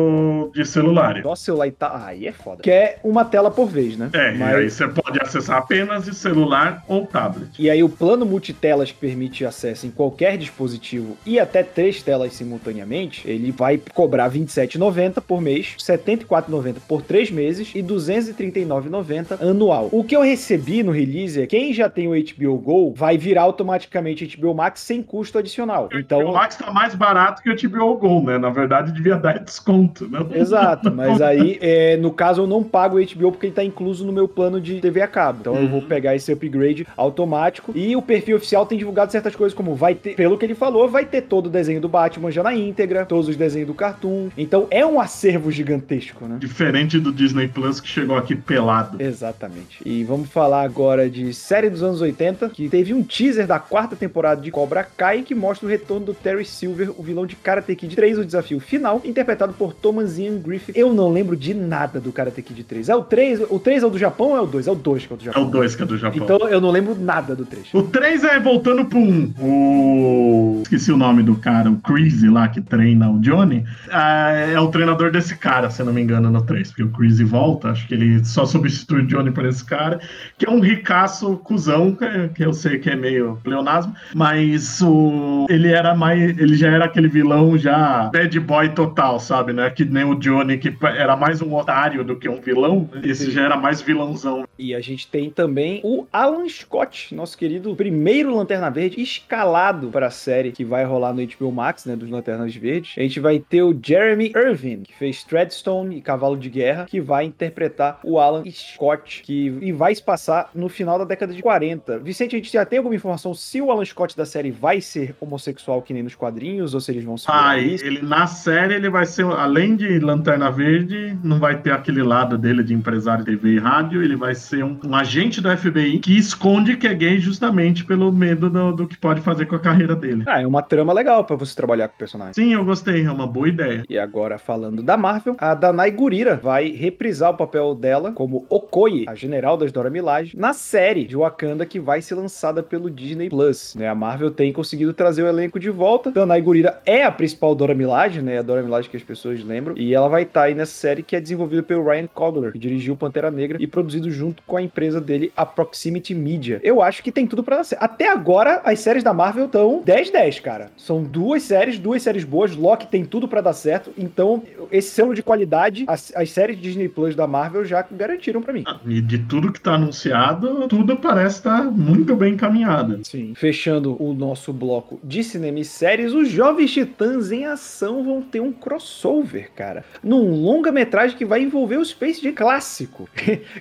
de 0.54 0.64
celular. 0.64 1.22
Nossa, 1.22 1.44
celular 1.44 1.70
tá. 1.72 2.06
Aí 2.06 2.26
é 2.26 2.32
foda. 2.32 2.62
Que 2.62 2.70
é 2.70 2.98
uma 3.02 3.24
tela 3.24 3.50
por 3.50 3.66
vez, 3.66 3.96
né? 3.96 4.10
É, 4.12 4.32
Mas... 4.32 4.52
e 4.52 4.56
aí 4.56 4.70
você 4.70 4.88
pode 4.88 5.20
acessar 5.20 5.58
apenas 5.58 6.04
de 6.04 6.14
celular 6.14 6.84
ou 6.88 7.06
tablet. 7.06 7.50
E 7.58 7.70
aí 7.70 7.82
o 7.82 7.88
plano 7.88 8.24
multitelas 8.24 8.90
que 8.90 8.98
permite 8.98 9.44
acesso 9.44 9.86
em 9.86 9.90
qualquer 9.90 10.36
dispositivo 10.36 11.16
e 11.24 11.38
até 11.38 11.62
três 11.62 12.02
telas 12.02 12.32
simultaneamente, 12.34 13.28
ele 13.28 13.50
vai 13.50 13.80
cobrar 13.94 14.28
R$27,90 14.28 15.20
por 15.20 15.40
mês, 15.40 15.76
R$74,90 15.78 16.76
por 16.86 17.02
três 17.02 17.30
meses 17.30 17.72
e 17.74 17.80
R$239,90 17.80 19.40
anual. 19.40 19.88
O 19.92 20.04
que 20.04 20.16
eu 20.16 20.22
recebi 20.22 20.82
no 20.82 20.92
release 20.92 21.40
é 21.40 21.46
quem 21.46 21.72
já 21.72 21.88
tem 21.88 22.08
o 22.08 22.12
HBO 22.12 22.58
Go 22.58 22.94
vai 22.94 23.16
virar 23.16 23.42
automaticamente 23.42 24.36
HBO 24.36 24.54
Max 24.54 24.80
sem 24.80 25.02
custo 25.02 25.38
adicional. 25.38 25.88
Então, 25.92 26.20
o 26.24 26.32
Max 26.32 26.56
tá 26.56 26.72
mais 26.72 26.94
barato 26.94 27.42
que 27.42 27.50
o 27.50 27.70
HBO 27.70 27.96
Go, 27.96 28.22
né? 28.22 28.38
Na 28.38 28.50
verdade, 28.50 28.92
devia 28.92 29.16
dar 29.16 29.38
desconto, 29.40 29.87
né? 30.08 30.26
Exato, 30.34 30.90
mas 30.94 31.20
aí, 31.20 31.58
é, 31.60 31.96
no 31.96 32.10
caso, 32.10 32.42
eu 32.42 32.46
não 32.46 32.62
pago 32.62 32.98
o 32.98 33.04
HBO 33.04 33.32
porque 33.32 33.46
ele 33.46 33.54
tá 33.54 33.64
incluso 33.64 34.04
no 34.04 34.12
meu 34.12 34.28
plano 34.28 34.60
de 34.60 34.80
TV 34.80 35.00
a 35.02 35.08
cabo. 35.08 35.38
Então 35.40 35.54
uhum. 35.54 35.62
eu 35.62 35.68
vou 35.68 35.80
uhum. 35.80 35.86
pegar 35.86 36.14
esse 36.14 36.32
upgrade 36.32 36.86
automático. 36.96 37.72
E 37.74 37.94
o 37.96 38.02
perfil 38.02 38.36
oficial 38.36 38.66
tem 38.66 38.78
divulgado 38.78 39.12
certas 39.12 39.34
coisas, 39.34 39.56
como 39.56 39.74
vai 39.74 39.94
ter, 39.94 40.14
pelo 40.14 40.36
que 40.36 40.44
ele 40.44 40.54
falou, 40.54 40.88
vai 40.88 41.04
ter 41.04 41.22
todo 41.22 41.46
o 41.46 41.50
desenho 41.50 41.80
do 41.80 41.88
Batman 41.88 42.30
já 42.30 42.42
na 42.42 42.54
íntegra, 42.54 43.04
todos 43.06 43.28
os 43.28 43.36
desenhos 43.36 43.68
do 43.68 43.74
Cartoon. 43.74 44.28
Então 44.36 44.66
é 44.70 44.84
um 44.84 45.00
acervo 45.00 45.50
gigantesco, 45.50 46.26
né? 46.26 46.36
Diferente 46.38 46.98
do 46.98 47.12
Disney 47.12 47.48
Plus 47.48 47.80
que 47.80 47.88
chegou 47.88 48.16
aqui 48.16 48.34
pelado. 48.34 49.00
Exatamente. 49.00 49.80
E 49.84 50.04
vamos 50.04 50.28
falar 50.28 50.62
agora 50.62 51.08
de 51.08 51.32
série 51.32 51.70
dos 51.70 51.82
anos 51.82 52.00
80, 52.00 52.48
que 52.50 52.68
teve 52.68 52.92
um 52.92 53.02
teaser 53.02 53.46
da 53.46 53.58
quarta 53.58 53.96
temporada 53.96 54.40
de 54.40 54.50
Cobra 54.50 54.84
Kai 54.84 55.22
que 55.22 55.34
mostra 55.34 55.66
o 55.66 55.70
retorno 55.70 56.06
do 56.06 56.14
Terry 56.14 56.44
Silver, 56.44 56.90
o 56.96 57.02
vilão 57.02 57.26
de 57.26 57.36
Karate 57.36 57.74
Kid 57.74 57.94
3, 57.94 58.18
o 58.18 58.24
desafio 58.24 58.60
final, 58.60 59.00
interpretado 59.04 59.52
por 59.52 59.72
Thomas 59.80 60.18
Ian 60.18 60.38
Griffith. 60.38 60.76
Eu 60.76 60.92
não 60.92 61.12
lembro 61.12 61.36
de 61.36 61.54
nada 61.54 62.00
do 62.00 62.12
Karate 62.12 62.42
Kid 62.42 62.64
3. 62.64 62.88
É 62.88 62.96
o 62.96 63.02
3? 63.02 63.42
O 63.50 63.58
3 63.58 63.82
é 63.82 63.86
o 63.86 63.90
do 63.90 63.98
Japão 63.98 64.28
ou 64.28 64.36
é 64.36 64.40
o 64.40 64.46
2? 64.46 64.66
É 64.66 64.70
o 64.70 64.74
2 64.74 65.06
que 65.06 65.12
é 65.12 65.14
o 65.14 65.18
do 65.18 65.24
Japão. 65.24 65.42
É 65.42 65.46
o 65.46 65.50
2 65.50 65.76
que 65.76 65.82
é 65.82 65.86
do 65.86 65.98
Japão. 65.98 66.22
Então 66.22 66.48
eu 66.48 66.60
não 66.60 66.70
lembro 66.70 66.94
nada 66.94 67.34
do 67.34 67.44
3. 67.44 67.68
O 67.72 67.82
3 67.82 68.24
é 68.24 68.40
voltando 68.40 68.84
pro 68.84 68.98
1. 68.98 69.34
O... 69.40 70.60
Esqueci 70.62 70.92
o 70.92 70.96
nome 70.96 71.22
do 71.22 71.36
cara, 71.36 71.70
o 71.70 71.76
Crazy 71.78 72.28
lá 72.28 72.48
que 72.48 72.60
treina 72.60 73.10
o 73.10 73.18
Johnny. 73.20 73.64
É, 73.90 74.52
é 74.54 74.60
o 74.60 74.68
treinador 74.68 75.10
desse 75.10 75.36
cara, 75.36 75.70
se 75.70 75.80
eu 75.80 75.86
não 75.86 75.92
me 75.92 76.00
engano, 76.00 76.30
no 76.30 76.42
3. 76.42 76.68
Porque 76.68 76.82
o 76.82 76.90
Crazy 76.90 77.24
volta, 77.24 77.70
acho 77.70 77.86
que 77.86 77.94
ele 77.94 78.24
só 78.24 78.44
substitui 78.44 79.02
o 79.02 79.06
Johnny 79.06 79.30
por 79.30 79.44
esse 79.44 79.64
cara, 79.64 80.00
que 80.36 80.46
é 80.46 80.50
um 80.50 80.60
ricaço 80.60 81.36
cuzão, 81.38 81.96
que 82.34 82.44
eu 82.44 82.52
sei 82.52 82.78
que 82.78 82.90
é 82.90 82.96
meio 82.96 83.38
pleonasmo, 83.42 83.94
mas 84.14 84.80
o... 84.82 85.46
ele 85.48 85.68
era 85.68 85.94
mais. 85.94 86.38
Ele 86.38 86.56
já 86.56 86.68
era 86.68 86.84
aquele 86.84 87.08
vilão 87.08 87.56
já 87.56 88.10
bad 88.12 88.40
boy 88.40 88.68
total, 88.70 89.18
sabe, 89.20 89.52
né? 89.52 89.67
Que 89.70 89.84
nem 89.84 90.04
o 90.04 90.14
Johnny, 90.14 90.58
que 90.58 90.74
era 90.82 91.16
mais 91.16 91.40
um 91.40 91.54
otário 91.54 92.04
do 92.04 92.16
que 92.16 92.28
um 92.28 92.40
vilão. 92.40 92.88
Esse 93.02 93.30
já 93.30 93.42
era 93.44 93.56
mais 93.56 93.80
vilãozão. 93.80 94.46
E 94.58 94.74
a 94.74 94.80
gente 94.80 95.06
tem 95.06 95.30
também 95.30 95.80
o 95.84 96.06
Alan 96.12 96.48
Scott, 96.48 97.14
nosso 97.14 97.36
querido 97.36 97.74
primeiro 97.74 98.34
Lanterna 98.34 98.70
Verde, 98.70 99.00
escalado 99.00 99.88
para 99.88 100.08
a 100.08 100.10
série 100.10 100.52
que 100.52 100.64
vai 100.64 100.84
rolar 100.84 101.12
no 101.12 101.24
HBO 101.24 101.52
Max, 101.52 101.84
né? 101.84 101.96
Dos 101.96 102.10
Lanternas 102.10 102.54
Verdes. 102.54 102.94
A 102.96 103.02
gente 103.02 103.20
vai 103.20 103.38
ter 103.38 103.62
o 103.62 103.78
Jeremy 103.80 104.32
Irvin, 104.34 104.82
que 104.82 104.94
fez 104.94 105.22
Treadstone 105.24 105.98
e 105.98 106.00
Cavalo 106.00 106.36
de 106.36 106.48
Guerra, 106.48 106.86
que 106.86 107.00
vai 107.00 107.24
interpretar 107.24 108.00
o 108.02 108.18
Alan 108.18 108.44
Scott, 108.50 109.22
que 109.22 109.56
e 109.60 109.72
vai 109.72 109.94
se 109.94 110.02
passar 110.02 110.50
no 110.54 110.68
final 110.68 110.98
da 110.98 111.04
década 111.04 111.32
de 111.32 111.42
40. 111.42 111.98
Vicente, 111.98 112.34
a 112.34 112.38
gente 112.38 112.52
já 112.52 112.64
tem 112.64 112.78
alguma 112.78 112.94
informação 112.94 113.34
se 113.34 113.60
o 113.60 113.70
Alan 113.70 113.84
Scott 113.84 114.16
da 114.16 114.26
série 114.26 114.50
vai 114.50 114.80
ser 114.80 115.14
homossexual 115.20 115.82
que 115.82 115.92
nem 115.92 116.02
nos 116.02 116.14
quadrinhos, 116.14 116.74
ou 116.74 116.80
se 116.80 116.90
eles 116.90 117.04
vão 117.04 117.16
ser. 117.16 117.30
Ah, 117.30 117.58
ele 117.58 118.02
na 118.02 118.26
série 118.26 118.74
ele 118.74 118.90
vai 118.90 119.06
ser, 119.06 119.24
além 119.24 119.57
de 119.58 119.98
Lanterna 119.98 120.52
Verde, 120.52 121.18
não 121.22 121.40
vai 121.40 121.60
ter 121.60 121.72
aquele 121.72 122.00
lado 122.00 122.38
dele 122.38 122.62
de 122.62 122.72
empresário 122.72 123.24
de 123.24 123.32
TV 123.32 123.54
e 123.54 123.58
rádio, 123.58 124.04
ele 124.04 124.14
vai 124.14 124.32
ser 124.32 124.62
um, 124.62 124.78
um 124.84 124.94
agente 124.94 125.40
do 125.40 125.50
FBI 125.56 125.98
que 125.98 126.16
esconde 126.16 126.76
que 126.76 126.86
é 126.86 126.94
gay 126.94 127.18
justamente 127.18 127.84
pelo 127.84 128.12
medo 128.12 128.48
do, 128.48 128.72
do, 128.72 128.86
que 128.86 128.96
pode 128.96 129.20
fazer 129.20 129.46
com 129.46 129.56
a 129.56 129.58
carreira 129.58 129.96
dele. 129.96 130.22
Ah, 130.26 130.40
é 130.40 130.46
uma 130.46 130.62
trama 130.62 130.92
legal 130.92 131.24
para 131.24 131.34
você 131.34 131.56
trabalhar 131.56 131.88
com 131.88 131.96
o 131.96 131.98
personagem. 131.98 132.34
Sim, 132.34 132.54
eu 132.54 132.64
gostei, 132.64 133.04
é 133.04 133.10
uma 133.10 133.26
boa 133.26 133.48
ideia. 133.48 133.82
E 133.88 133.98
agora, 133.98 134.38
falando 134.38 134.80
da 134.80 134.96
Marvel, 134.96 135.34
a 135.38 135.54
Danai 135.54 135.90
Gurira 135.90 136.36
vai 136.36 136.70
reprisar 136.70 137.30
o 137.30 137.36
papel 137.36 137.74
dela 137.74 138.12
como 138.12 138.46
Okoye, 138.48 139.06
a 139.08 139.14
general 139.16 139.56
das 139.56 139.72
Dora 139.72 139.90
Milaje, 139.90 140.38
na 140.38 140.52
série 140.52 141.04
de 141.04 141.16
Wakanda 141.16 141.66
que 141.66 141.80
vai 141.80 142.00
ser 142.00 142.14
lançada 142.14 142.62
pelo 142.62 142.88
Disney 142.88 143.28
Plus. 143.28 143.74
Né? 143.74 143.88
A 143.88 143.94
Marvel 143.94 144.30
tem 144.30 144.52
conseguido 144.52 144.92
trazer 144.92 145.24
o 145.24 145.26
elenco 145.26 145.58
de 145.58 145.68
volta. 145.68 146.12
Danai 146.12 146.40
Gurira 146.40 146.80
é 146.86 147.02
a 147.02 147.10
principal 147.10 147.56
Dora 147.56 147.74
Milaje, 147.74 148.22
né? 148.22 148.38
A 148.38 148.42
Dora 148.42 148.62
Milaje 148.62 148.88
que 148.88 148.96
as 148.96 149.02
pessoas 149.02 149.42
lembram. 149.48 149.74
E 149.76 149.94
ela 149.94 150.08
vai 150.08 150.22
estar 150.22 150.40
tá 150.40 150.46
aí 150.46 150.54
nessa 150.54 150.72
série 150.72 151.02
que 151.02 151.16
é 151.16 151.20
desenvolvida 151.20 151.62
pelo 151.62 151.84
Ryan 151.84 152.06
Coogler, 152.06 152.52
que 152.52 152.58
dirigiu 152.58 152.96
Pantera 152.96 153.30
Negra 153.30 153.58
e 153.60 153.66
produzido 153.66 154.10
junto 154.10 154.42
com 154.46 154.56
a 154.56 154.62
empresa 154.62 155.00
dele, 155.00 155.32
a 155.36 155.44
Proximity 155.44 156.14
Media. 156.14 156.60
Eu 156.62 156.82
acho 156.82 157.02
que 157.02 157.10
tem 157.10 157.26
tudo 157.26 157.42
para 157.42 157.56
dar 157.56 157.64
certo. 157.64 157.82
Até 157.82 158.08
agora, 158.08 158.60
as 158.64 158.80
séries 158.80 159.02
da 159.02 159.12
Marvel 159.12 159.46
estão 159.46 159.82
10-10, 159.84 160.40
cara. 160.42 160.70
São 160.76 161.02
duas 161.02 161.42
séries, 161.42 161.78
duas 161.78 162.02
séries 162.02 162.24
boas. 162.24 162.54
Loki 162.54 162.86
tem 162.86 163.04
tudo 163.04 163.26
para 163.26 163.40
dar 163.40 163.52
certo. 163.52 163.92
Então, 163.96 164.42
esse 164.70 164.90
selo 164.90 165.14
de 165.14 165.22
qualidade, 165.22 165.84
as, 165.86 166.12
as 166.14 166.30
séries 166.30 166.60
Disney 166.60 166.88
Plus 166.88 167.14
da 167.14 167.26
Marvel 167.26 167.64
já 167.64 167.84
garantiram 167.90 168.42
para 168.42 168.52
mim. 168.52 168.64
Ah, 168.66 168.78
e 168.86 169.00
de 169.00 169.18
tudo 169.18 169.52
que 169.52 169.60
tá 169.60 169.74
anunciado, 169.74 170.68
tudo 170.68 170.96
parece 170.96 171.38
estar 171.38 171.62
tá 171.62 171.70
muito 171.70 172.14
bem 172.14 172.34
encaminhado. 172.34 173.00
Sim. 173.04 173.32
Fechando 173.34 174.00
o 174.02 174.12
nosso 174.12 174.52
bloco 174.52 175.00
de 175.02 175.22
cinema 175.24 175.60
e 175.60 175.64
séries, 175.64 176.12
os 176.12 176.28
Jovens 176.28 176.72
Titãs 176.72 177.30
em 177.30 177.46
Ação 177.46 178.02
vão 178.02 178.20
ter 178.22 178.40
um 178.40 178.52
crossover, 178.52 179.37
cara. 179.54 179.84
Num 180.02 180.42
longa-metragem 180.42 181.16
que 181.16 181.24
vai 181.24 181.42
envolver 181.42 181.76
o 181.76 181.84
Space 181.84 182.22
Jam 182.22 182.32
clássico. 182.32 183.08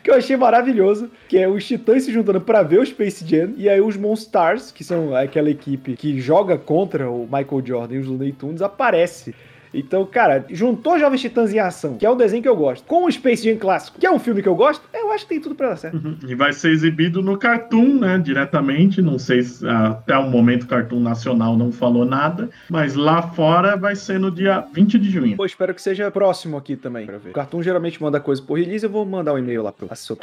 que 0.03 0.09
eu 0.09 0.15
achei 0.15 0.35
maravilhoso. 0.35 1.09
Que 1.27 1.37
é 1.37 1.47
os 1.47 1.65
Titãs 1.65 2.03
se 2.03 2.11
juntando 2.11 2.41
para 2.41 2.63
ver 2.63 2.79
o 2.79 2.85
Space 2.85 3.25
Jam. 3.27 3.53
E 3.57 3.69
aí 3.69 3.81
os 3.81 3.97
Monstars, 3.97 4.71
que 4.71 4.83
são 4.83 5.15
aquela 5.15 5.49
equipe 5.49 5.95
que 5.95 6.19
joga 6.19 6.57
contra 6.57 7.09
o 7.09 7.23
Michael 7.23 7.65
Jordan 7.65 7.95
e 7.95 7.99
os 7.99 8.07
Looney 8.07 8.31
Tunes, 8.31 8.61
aparece. 8.61 9.33
Então, 9.73 10.05
cara, 10.05 10.45
juntou 10.49 10.99
Jovens 10.99 11.21
Titãs 11.21 11.53
em 11.53 11.59
Ação, 11.59 11.95
que 11.95 12.05
é 12.05 12.11
um 12.11 12.17
desenho 12.17 12.41
que 12.41 12.49
eu 12.49 12.55
gosto, 12.55 12.85
com 12.85 13.05
o 13.05 13.11
Space 13.11 13.43
Jam 13.43 13.57
clássico, 13.57 13.99
que 13.99 14.05
é 14.05 14.11
um 14.11 14.19
filme 14.19 14.41
que 14.41 14.49
eu 14.49 14.55
gosto, 14.55 14.83
eu 14.93 15.11
acho 15.11 15.25
que 15.25 15.29
tem 15.29 15.41
tudo 15.41 15.55
pra 15.55 15.69
dar 15.69 15.77
certo. 15.77 15.95
Uhum. 15.95 16.17
E 16.27 16.35
vai 16.35 16.53
ser 16.53 16.71
exibido 16.71 17.21
no 17.21 17.37
Cartoon, 17.37 17.99
né, 17.99 18.17
diretamente, 18.17 19.01
não 19.01 19.19
sei 19.19 19.41
se 19.41 19.67
até 19.67 20.17
o 20.17 20.29
momento 20.29 20.63
o 20.63 20.67
Cartoon 20.67 20.99
Nacional 20.99 21.57
não 21.57 21.71
falou 21.71 22.05
nada, 22.05 22.49
mas 22.69 22.95
lá 22.95 23.21
fora 23.21 23.75
vai 23.75 23.95
ser 23.95 24.19
no 24.19 24.31
dia 24.31 24.65
20 24.73 24.99
de 24.99 25.09
junho. 25.09 25.37
Pô, 25.37 25.45
espero 25.45 25.73
que 25.73 25.81
seja 25.81 26.09
próximo 26.11 26.57
aqui 26.57 26.75
também, 26.75 27.05
pra 27.05 27.17
ver. 27.17 27.29
O 27.29 27.33
Cartoon 27.33 27.61
geralmente 27.61 28.01
manda 28.01 28.19
coisa 28.19 28.41
por 28.41 28.57
release, 28.57 28.85
eu 28.85 28.89
vou 28.89 29.05
mandar 29.05 29.33
um 29.33 29.37
e-mail 29.37 29.63
lá 29.63 29.71
pro 29.71 29.87
assessor 29.91 30.17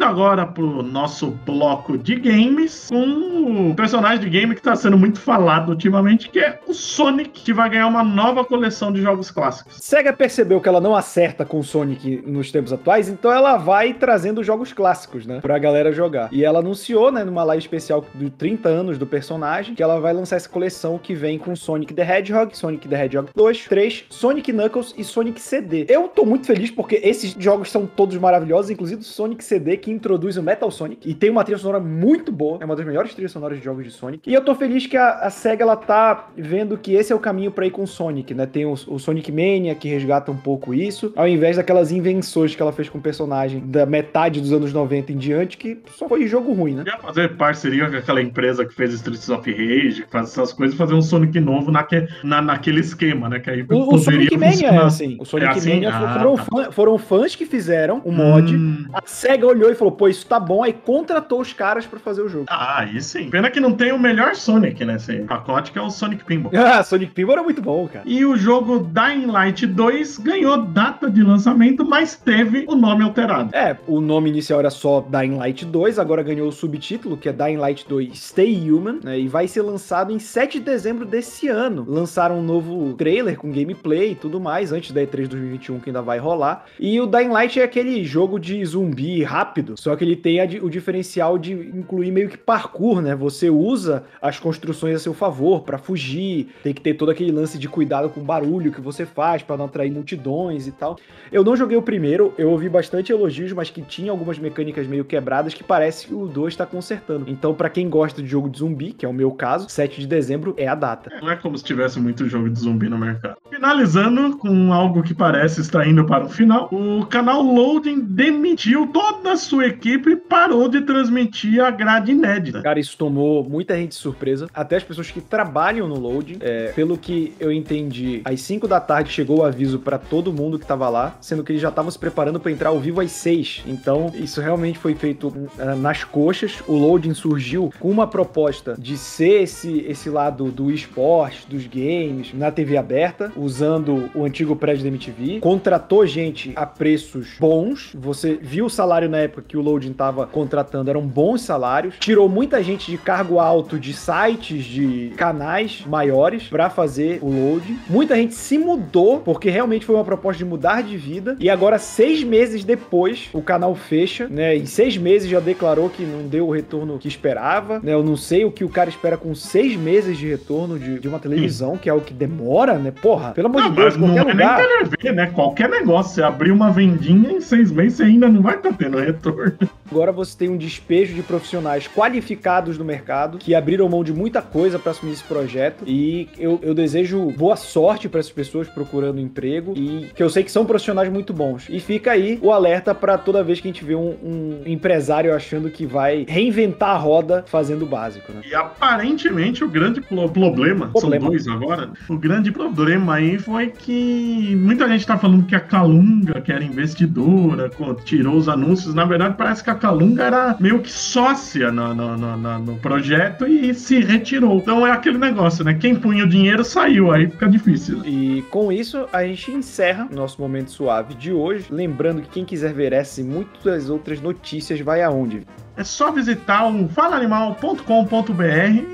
indo 0.00 0.04
agora 0.04 0.46
pro 0.46 0.82
nosso 0.82 1.30
bloco 1.44 1.98
de 1.98 2.14
games 2.14 2.88
com 2.88 3.29
outro 3.40 3.74
personagem 3.74 4.20
de 4.20 4.28
game 4.28 4.54
que 4.54 4.62
tá 4.62 4.74
sendo 4.76 4.98
muito 4.98 5.20
falado 5.20 5.70
ultimamente, 5.70 6.28
que 6.28 6.38
é 6.38 6.58
o 6.66 6.74
Sonic, 6.74 7.40
que 7.42 7.52
vai 7.52 7.70
ganhar 7.70 7.86
uma 7.86 8.04
nova 8.04 8.44
coleção 8.44 8.92
de 8.92 9.00
jogos 9.00 9.30
clássicos. 9.30 9.76
Sega 9.80 10.12
percebeu 10.12 10.60
que 10.60 10.68
ela 10.68 10.80
não 10.80 10.94
acerta 10.94 11.44
com 11.44 11.58
o 11.58 11.64
Sonic 11.64 12.22
nos 12.26 12.50
tempos 12.50 12.72
atuais, 12.72 13.08
então 13.08 13.32
ela 13.32 13.56
vai 13.56 13.94
trazendo 13.94 14.42
jogos 14.42 14.72
clássicos, 14.72 15.26
né, 15.26 15.40
pra 15.40 15.58
galera 15.58 15.92
jogar. 15.92 16.28
E 16.32 16.44
ela 16.44 16.58
anunciou, 16.58 17.10
né, 17.10 17.24
numa 17.24 17.44
live 17.44 17.62
especial 17.62 18.04
de 18.14 18.30
30 18.30 18.68
anos 18.68 18.98
do 18.98 19.06
personagem, 19.06 19.74
que 19.74 19.82
ela 19.82 20.00
vai 20.00 20.12
lançar 20.12 20.36
essa 20.36 20.48
coleção 20.48 20.98
que 20.98 21.14
vem 21.14 21.38
com 21.38 21.54
Sonic 21.54 21.94
the 21.94 22.02
Hedgehog, 22.02 22.56
Sonic 22.56 22.88
the 22.88 23.04
Hedgehog 23.04 23.30
2, 23.34 23.66
3, 23.68 24.04
Sonic 24.10 24.52
Knuckles 24.52 24.94
e 24.96 25.04
Sonic 25.04 25.40
CD. 25.40 25.86
Eu 25.88 26.08
tô 26.08 26.24
muito 26.24 26.46
feliz 26.46 26.70
porque 26.70 27.00
esses 27.02 27.34
jogos 27.38 27.70
são 27.70 27.86
todos 27.86 28.16
maravilhosos, 28.16 28.70
inclusive 28.70 29.00
o 29.00 29.04
Sonic 29.04 29.44
CD 29.44 29.76
que 29.76 29.90
introduz 29.90 30.36
o 30.36 30.42
Metal 30.42 30.70
Sonic 30.70 31.08
e 31.08 31.14
tem 31.14 31.30
uma 31.30 31.44
trilha 31.44 31.58
sonora 31.58 31.80
muito 31.80 32.32
boa, 32.32 32.58
é 32.60 32.64
uma 32.64 32.76
das 32.76 32.86
melhores 32.86 33.14
trilhas 33.14 33.29
sonoras 33.30 33.58
de 33.58 33.64
jogos 33.64 33.84
de 33.84 33.90
Sonic. 33.90 34.28
E 34.28 34.34
eu 34.34 34.44
tô 34.44 34.54
feliz 34.54 34.86
que 34.86 34.96
a, 34.96 35.20
a 35.20 35.30
SEGA 35.30 35.62
ela 35.62 35.76
tá 35.76 36.28
vendo 36.36 36.76
que 36.76 36.94
esse 36.94 37.12
é 37.12 37.16
o 37.16 37.18
caminho 37.18 37.50
para 37.50 37.66
ir 37.66 37.70
com 37.70 37.86
Sonic, 37.86 38.34
né? 38.34 38.46
Tem 38.46 38.64
o, 38.64 38.72
o, 38.72 38.98
Sonic 38.98 39.30
Mania 39.30 39.74
que 39.74 39.88
resgata 39.88 40.30
um 40.30 40.36
pouco 40.36 40.74
isso, 40.74 41.12
ao 41.16 41.28
invés 41.28 41.56
daquelas 41.56 41.92
invenções 41.92 42.54
que 42.54 42.62
ela 42.62 42.72
fez 42.72 42.88
com 42.88 42.98
o 42.98 43.00
personagem 43.00 43.60
da 43.66 43.86
metade 43.86 44.40
dos 44.40 44.52
anos 44.52 44.72
90 44.72 45.12
em 45.12 45.16
diante, 45.16 45.56
que 45.56 45.78
só 45.96 46.08
foi 46.08 46.26
jogo 46.26 46.52
ruim, 46.52 46.74
né? 46.74 46.84
Ia 46.86 46.98
fazer 46.98 47.36
parceria 47.36 47.88
com 47.88 47.96
aquela 47.96 48.20
empresa 48.20 48.64
que 48.64 48.74
fez 48.74 48.92
Streets 48.94 49.28
of 49.28 49.50
Rage, 49.50 50.04
que 50.04 50.10
faz 50.10 50.30
essas 50.30 50.52
coisas, 50.52 50.76
fazer 50.76 50.94
um 50.94 51.02
Sonic 51.02 51.38
novo 51.40 51.70
naque, 51.70 52.06
na, 52.22 52.40
naquele 52.40 52.80
esquema, 52.80 53.28
né? 53.28 53.38
Que 53.40 53.50
aí 53.50 53.66
o, 53.68 53.94
o 53.94 53.98
Sonic 53.98 54.36
Mania 54.36 54.68
é 54.68 54.78
assim. 54.78 55.16
O 55.20 55.24
Sonic 55.24 55.48
é 55.48 55.56
assim? 55.56 55.74
Mania 55.74 55.90
ah, 55.90 56.18
foram, 56.18 56.36
tá. 56.36 56.44
fã, 56.44 56.70
foram, 56.70 56.98
fãs 56.98 57.34
que 57.34 57.46
fizeram 57.46 58.00
o 58.04 58.12
mod. 58.12 58.54
Hum. 58.54 58.86
A 58.92 59.02
SEGA 59.04 59.46
olhou 59.46 59.70
e 59.70 59.74
falou: 59.74 59.92
pô, 59.92 60.08
isso 60.08 60.26
tá 60.26 60.38
bom, 60.38 60.62
aí 60.62 60.72
contratou 60.72 61.40
os 61.40 61.52
caras 61.52 61.86
para 61.86 61.98
fazer 61.98 62.22
o 62.22 62.28
jogo. 62.28 62.46
Ah, 62.48 62.80
aí 62.80 63.00
sim. 63.24 63.30
Pena 63.30 63.50
que 63.50 63.60
não 63.60 63.72
tem 63.72 63.92
o 63.92 63.98
melhor 63.98 64.34
Sonic 64.34 64.84
nesse 64.84 65.20
pacote, 65.20 65.72
que 65.72 65.78
é 65.78 65.82
o 65.82 65.90
Sonic 65.90 66.24
Pinball. 66.24 66.52
Ah, 66.54 66.82
Sonic 66.82 67.12
Pinball 67.12 67.34
era 67.34 67.42
muito 67.42 67.62
bom, 67.62 67.88
cara. 67.88 68.04
E 68.06 68.24
o 68.24 68.36
jogo 68.36 68.78
Dying 68.78 69.26
Light 69.26 69.66
2 69.66 70.18
ganhou 70.18 70.62
data 70.62 71.10
de 71.10 71.22
lançamento, 71.22 71.84
mas 71.84 72.16
teve 72.16 72.64
o 72.68 72.74
nome 72.74 73.02
alterado. 73.02 73.54
É, 73.54 73.76
o 73.86 74.00
nome 74.00 74.30
inicial 74.30 74.60
era 74.60 74.70
só 74.70 75.00
Dying 75.00 75.36
Light 75.36 75.64
2, 75.64 75.98
agora 75.98 76.22
ganhou 76.22 76.48
o 76.48 76.52
subtítulo, 76.52 77.16
que 77.16 77.28
é 77.28 77.32
Dying 77.32 77.56
Light 77.56 77.86
2 77.88 78.18
Stay 78.18 78.70
Human, 78.70 79.00
né, 79.02 79.18
e 79.18 79.28
vai 79.28 79.48
ser 79.48 79.62
lançado 79.62 80.12
em 80.12 80.18
7 80.18 80.58
de 80.58 80.64
dezembro 80.64 81.04
desse 81.04 81.48
ano. 81.48 81.84
Lançaram 81.86 82.38
um 82.38 82.42
novo 82.42 82.94
trailer 82.94 83.36
com 83.36 83.50
gameplay 83.50 84.12
e 84.12 84.14
tudo 84.14 84.40
mais, 84.40 84.72
antes 84.72 84.92
da 84.92 85.02
E3 85.02 85.28
2021 85.28 85.80
que 85.80 85.90
ainda 85.90 86.02
vai 86.02 86.18
rolar. 86.18 86.66
E 86.78 87.00
o 87.00 87.06
Dying 87.06 87.28
Light 87.28 87.60
é 87.60 87.64
aquele 87.64 88.04
jogo 88.04 88.38
de 88.38 88.64
zumbi 88.64 89.22
rápido, 89.22 89.74
só 89.76 89.94
que 89.96 90.04
ele 90.04 90.16
tem 90.16 90.40
a, 90.40 90.44
o 90.62 90.70
diferencial 90.70 91.38
de 91.38 91.52
incluir 91.52 92.10
meio 92.10 92.28
que 92.28 92.36
parkour, 92.36 93.00
né? 93.00 93.09
Você 93.14 93.50
usa 93.50 94.04
as 94.20 94.38
construções 94.38 94.96
a 94.96 94.98
seu 94.98 95.14
favor 95.14 95.62
para 95.62 95.78
fugir, 95.78 96.48
tem 96.62 96.72
que 96.72 96.80
ter 96.80 96.94
todo 96.94 97.10
aquele 97.10 97.32
lance 97.32 97.58
de 97.58 97.68
cuidado 97.68 98.08
com 98.08 98.20
o 98.20 98.24
barulho 98.24 98.72
que 98.72 98.80
você 98.80 99.06
faz 99.06 99.42
para 99.42 99.56
não 99.56 99.66
atrair 99.66 99.90
multidões 99.90 100.66
e 100.66 100.72
tal. 100.72 100.96
Eu 101.30 101.44
não 101.44 101.56
joguei 101.56 101.76
o 101.76 101.82
primeiro, 101.82 102.32
eu 102.36 102.50
ouvi 102.50 102.68
bastante 102.68 103.12
elogios, 103.12 103.52
mas 103.52 103.70
que 103.70 103.82
tinha 103.82 104.10
algumas 104.10 104.38
mecânicas 104.38 104.86
meio 104.86 105.04
quebradas 105.04 105.54
que 105.54 105.64
parece 105.64 106.06
que 106.06 106.14
o 106.14 106.26
2 106.26 106.52
está 106.52 106.66
consertando. 106.66 107.24
Então, 107.28 107.54
para 107.54 107.70
quem 107.70 107.88
gosta 107.88 108.22
de 108.22 108.28
jogo 108.28 108.48
de 108.48 108.58
zumbi, 108.58 108.92
que 108.92 109.04
é 109.04 109.08
o 109.08 109.12
meu 109.12 109.30
caso, 109.32 109.68
7 109.68 110.00
de 110.00 110.06
dezembro 110.06 110.54
é 110.56 110.66
a 110.66 110.74
data. 110.74 111.10
Não 111.20 111.30
é 111.30 111.36
como 111.36 111.56
se 111.56 111.64
tivesse 111.64 112.00
muito 112.00 112.28
jogo 112.28 112.48
de 112.48 112.58
zumbi 112.58 112.88
no 112.88 112.98
mercado. 112.98 113.36
Finalizando 113.60 114.38
com 114.38 114.72
algo 114.72 115.02
que 115.02 115.12
parece 115.12 115.60
estar 115.60 115.86
indo 115.86 116.02
para 116.06 116.24
o 116.24 116.30
final, 116.30 116.70
o 116.72 117.04
canal 117.04 117.42
Loading 117.42 118.00
demitiu 118.00 118.86
toda 118.86 119.32
a 119.32 119.36
sua 119.36 119.66
equipe 119.66 120.12
e 120.12 120.16
parou 120.16 120.66
de 120.66 120.80
transmitir 120.80 121.62
a 121.62 121.70
grade 121.70 122.12
inédita. 122.12 122.62
Cara, 122.62 122.80
isso 122.80 122.96
tomou 122.96 123.44
muita 123.44 123.76
gente 123.76 123.90
de 123.90 123.96
surpresa, 123.96 124.48
até 124.54 124.76
as 124.76 124.82
pessoas 124.82 125.10
que 125.10 125.20
trabalham 125.20 125.86
no 125.86 125.98
Loading. 125.98 126.38
É, 126.40 126.72
pelo 126.72 126.96
que 126.96 127.34
eu 127.38 127.52
entendi, 127.52 128.22
às 128.24 128.40
5 128.40 128.66
da 128.66 128.80
tarde 128.80 129.12
chegou 129.12 129.40
o 129.40 129.44
aviso 129.44 129.78
para 129.78 129.98
todo 129.98 130.32
mundo 130.32 130.58
que 130.58 130.64
tava 130.64 130.88
lá, 130.88 131.18
sendo 131.20 131.44
que 131.44 131.52
eles 131.52 131.60
já 131.60 131.68
estavam 131.68 131.90
se 131.90 131.98
preparando 131.98 132.40
para 132.40 132.50
entrar 132.50 132.70
ao 132.70 132.80
vivo 132.80 133.02
às 133.02 133.12
6. 133.12 133.64
Então, 133.66 134.10
isso 134.14 134.40
realmente 134.40 134.78
foi 134.78 134.94
feito 134.94 135.28
uh, 135.28 135.76
nas 135.76 136.02
coxas. 136.02 136.62
O 136.66 136.78
Loading 136.78 137.12
surgiu 137.12 137.70
com 137.78 137.90
uma 137.90 138.06
proposta 138.06 138.74
de 138.78 138.96
ser 138.96 139.42
esse, 139.42 139.84
esse 139.86 140.08
lado 140.08 140.50
do 140.50 140.70
esporte, 140.70 141.46
dos 141.46 141.66
games, 141.66 142.32
na 142.32 142.50
TV 142.50 142.78
aberta, 142.78 143.30
usando 143.50 144.08
o 144.14 144.24
antigo 144.24 144.54
prédio 144.54 144.84
da 144.84 144.88
MTV. 144.88 145.40
Contratou 145.40 146.06
gente 146.06 146.52
a 146.54 146.64
preços 146.64 147.36
bons. 147.38 147.90
Você 147.94 148.38
viu 148.40 148.66
o 148.66 148.70
salário 148.70 149.08
na 149.08 149.18
época 149.18 149.44
que 149.46 149.56
o 149.56 149.60
Loading 149.60 149.92
tava 149.92 150.26
contratando, 150.26 150.88
eram 150.88 151.02
bons 151.02 151.42
salários. 151.42 151.96
Tirou 151.98 152.28
muita 152.28 152.62
gente 152.62 152.90
de 152.90 152.96
cargo 152.96 153.38
alto 153.38 153.78
de 153.78 153.92
sites, 153.92 154.64
de 154.64 155.12
canais 155.16 155.84
maiores 155.86 156.44
para 156.44 156.70
fazer 156.70 157.18
o 157.22 157.28
Loading. 157.28 157.78
Muita 157.88 158.14
gente 158.14 158.34
se 158.34 158.56
mudou 158.56 159.20
porque 159.20 159.50
realmente 159.50 159.84
foi 159.84 159.96
uma 159.96 160.04
proposta 160.04 160.38
de 160.38 160.44
mudar 160.44 160.82
de 160.82 160.96
vida. 160.96 161.36
E 161.40 161.50
agora, 161.50 161.78
seis 161.78 162.22
meses 162.22 162.64
depois, 162.64 163.28
o 163.32 163.42
canal 163.42 163.74
fecha, 163.74 164.28
né? 164.28 164.56
Em 164.56 164.66
seis 164.66 164.96
meses 164.96 165.28
já 165.28 165.40
declarou 165.40 165.90
que 165.90 166.04
não 166.04 166.28
deu 166.28 166.46
o 166.46 166.52
retorno 166.52 166.98
que 166.98 167.08
esperava. 167.08 167.80
Né? 167.80 167.92
Eu 167.92 168.04
não 168.04 168.16
sei 168.16 168.44
o 168.44 168.52
que 168.52 168.64
o 168.64 168.68
cara 168.68 168.88
espera 168.88 169.16
com 169.16 169.34
seis 169.34 169.76
meses 169.76 170.16
de 170.16 170.28
retorno 170.28 170.78
de, 170.78 171.00
de 171.00 171.08
uma 171.08 171.18
televisão, 171.18 171.76
que 171.76 171.88
é 171.88 171.92
o 171.92 172.00
que 172.00 172.14
demora, 172.14 172.78
né? 172.78 172.90
Porra, 172.90 173.32
pelo 173.40 173.48
amor 173.48 173.62
não, 173.62 173.70
de 173.70 173.76
Deus, 173.76 173.96
qualquer 173.96 174.24
não 174.24 174.32
lugar. 174.32 174.60
É 174.60 174.66
nem 174.66 174.90
TV, 174.90 175.12
né? 175.12 175.26
Qualquer 175.28 175.68
negócio, 175.68 176.14
você 176.14 176.22
abrir 176.22 176.52
uma 176.52 176.70
vendinha 176.70 177.32
em 177.32 177.40
seis 177.40 177.70
meses, 177.72 177.96
você 177.96 178.02
ainda 178.04 178.28
não 178.28 178.42
vai 178.42 178.56
estar 178.56 178.70
tá 178.70 178.76
tendo 178.78 178.98
retorno. 178.98 179.56
Agora 179.90 180.12
você 180.12 180.36
tem 180.36 180.48
um 180.48 180.56
despejo 180.56 181.14
de 181.14 181.22
profissionais 181.22 181.88
qualificados 181.88 182.76
no 182.76 182.84
mercado 182.84 183.38
que 183.38 183.54
abriram 183.54 183.88
mão 183.88 184.04
de 184.04 184.12
muita 184.12 184.42
coisa 184.42 184.78
para 184.78 184.92
assumir 184.92 185.12
esse 185.12 185.24
projeto. 185.24 185.84
E 185.86 186.28
eu, 186.38 186.60
eu 186.62 186.74
desejo 186.74 187.32
boa 187.36 187.56
sorte 187.56 188.08
para 188.08 188.20
essas 188.20 188.32
pessoas 188.32 188.68
procurando 188.68 189.20
emprego 189.20 189.72
e 189.74 190.10
que 190.14 190.22
eu 190.22 190.28
sei 190.28 190.44
que 190.44 190.52
são 190.52 190.66
profissionais 190.66 191.08
muito 191.08 191.32
bons. 191.32 191.66
E 191.70 191.80
fica 191.80 192.12
aí 192.12 192.38
o 192.42 192.52
alerta 192.52 192.94
para 192.94 193.16
toda 193.16 193.42
vez 193.42 193.60
que 193.60 193.68
a 193.68 193.72
gente 193.72 193.84
vê 193.84 193.94
um, 193.94 194.16
um, 194.22 194.62
empresário 194.66 195.34
achando 195.34 195.70
que 195.70 195.86
vai 195.86 196.26
reinventar 196.28 196.90
a 196.90 196.98
roda 196.98 197.44
fazendo 197.46 197.82
o 197.82 197.86
básico. 197.86 198.32
Né? 198.32 198.42
E 198.48 198.54
aparentemente 198.54 199.64
o 199.64 199.68
grande 199.68 200.00
problema, 200.00 200.88
problema, 200.88 200.90
são 201.00 201.30
dois 201.30 201.48
agora, 201.48 201.90
o 202.08 202.16
grande 202.16 202.52
problema 202.52 203.14
aí 203.14 203.29
foi 203.38 203.68
que 203.68 204.56
muita 204.56 204.88
gente 204.88 205.06
tá 205.06 205.18
falando 205.18 205.46
que 205.46 205.54
a 205.54 205.60
Calunga, 205.60 206.40
que 206.40 206.52
era 206.52 206.62
investidora, 206.62 207.70
tirou 208.04 208.36
os 208.36 208.48
anúncios. 208.48 208.94
Na 208.94 209.04
verdade, 209.04 209.34
parece 209.36 209.62
que 209.62 209.70
a 209.70 209.74
Calunga 209.74 210.24
era 210.24 210.56
meio 210.58 210.80
que 210.80 210.90
sócia 210.90 211.70
no, 211.70 211.94
no, 211.94 212.16
no, 212.16 212.58
no, 212.58 212.76
projeto 212.76 213.46
e 213.46 213.74
se 213.74 214.00
retirou. 214.00 214.58
Então 214.58 214.86
é 214.86 214.90
aquele 214.90 215.18
negócio, 215.18 215.64
né? 215.64 215.74
Quem 215.74 215.94
punha 215.94 216.24
o 216.24 216.28
dinheiro 216.28 216.64
saiu, 216.64 217.12
aí 217.12 217.28
fica 217.28 217.48
difícil. 217.48 218.02
E 218.04 218.42
com 218.50 218.72
isso 218.72 219.06
a 219.12 219.24
gente 219.24 219.50
encerra 219.50 220.08
nosso 220.10 220.40
momento 220.40 220.70
suave 220.70 221.14
de 221.14 221.32
hoje. 221.32 221.66
Lembrando 221.70 222.22
que 222.22 222.28
quem 222.28 222.44
quiser 222.44 222.72
ver 222.72 222.92
essa 222.92 223.20
e 223.20 223.24
muitas 223.24 223.90
outras 223.90 224.20
notícias 224.20 224.80
vai 224.80 225.02
aonde? 225.02 225.46
É 225.80 225.84
só 225.84 226.12
visitar 226.12 226.66
o 226.66 226.86
falaanimal.com.br 226.90 228.44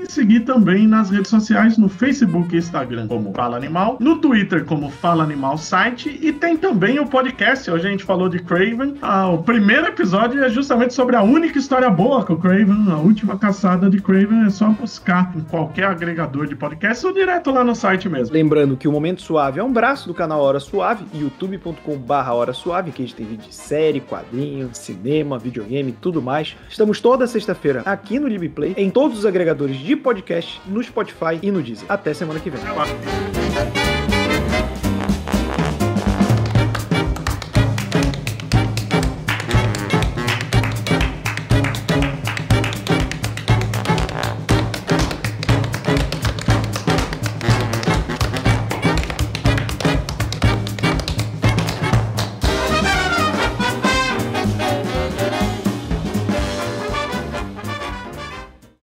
e 0.03 0.09
seguir 0.09 0.41
também 0.41 0.87
nas 0.87 1.09
redes 1.09 1.29
sociais, 1.29 1.77
no 1.77 1.89
Facebook 1.89 2.55
e 2.55 2.59
Instagram 2.59 3.09
como 3.09 3.33
Fala 3.33 3.57
Animal, 3.57 3.97
no 3.99 4.19
Twitter 4.19 4.63
como 4.63 4.89
Fala 4.89 5.21
Animal 5.21 5.57
Site 5.57 6.17
e 6.21 6.31
tem 6.31 6.55
também 6.55 6.97
o 6.97 7.05
podcast, 7.05 7.69
hoje 7.69 7.87
a 7.87 7.91
gente 7.91 8.05
falou 8.05 8.29
de 8.29 8.39
Craven. 8.39 8.95
Ah, 9.01 9.27
o 9.27 9.43
primeiro 9.43 9.87
episódio 9.87 10.41
é 10.41 10.49
justamente 10.49 10.93
sobre 10.93 11.17
a 11.17 11.21
única 11.21 11.59
história 11.59 11.89
boa 11.89 12.23
com 12.23 12.33
o 12.33 12.39
Craven, 12.39 12.89
a 12.89 12.95
última 12.95 13.37
caçada 13.37 13.89
de 13.89 14.01
Craven, 14.01 14.45
é 14.45 14.49
só 14.49 14.69
buscar 14.69 15.33
em 15.35 15.41
qualquer 15.41 15.87
agregador 15.87 16.47
de 16.47 16.55
podcast 16.55 17.05
ou 17.05 17.11
direto 17.11 17.51
lá 17.51 17.65
no 17.65 17.75
site 17.75 18.07
mesmo. 18.07 18.33
Lembrando 18.33 18.77
que 18.77 18.87
o 18.87 18.93
Momento 18.93 19.21
Suave 19.21 19.59
é 19.59 19.63
um 19.63 19.73
braço 19.73 20.07
do 20.07 20.13
canal 20.13 20.39
Hora 20.39 20.61
Suave, 20.61 21.03
youtube.com.br 21.13 22.13
Hora 22.13 22.53
Suave, 22.53 22.91
que 22.91 23.01
a 23.01 23.05
gente 23.05 23.15
tem 23.15 23.25
vídeo 23.25 23.49
de 23.49 23.53
série, 23.53 23.99
quadrinho, 23.99 24.69
cinema, 24.71 25.37
videogame, 25.37 25.91
tudo 25.91 26.21
mais. 26.21 26.55
Estamos 26.77 27.01
toda 27.01 27.25
sexta-feira 27.25 27.81
aqui 27.83 28.19
no 28.19 28.27
LibPlay, 28.27 28.75
em 28.77 28.91
todos 28.91 29.17
os 29.17 29.25
agregadores 29.25 29.77
de 29.77 29.95
podcast, 29.95 30.61
no 30.67 30.83
Spotify 30.83 31.39
e 31.41 31.49
no 31.49 31.59
Deezer. 31.59 31.87
Até 31.89 32.13
semana 32.13 32.39
que 32.39 32.51
vem. 32.51 32.61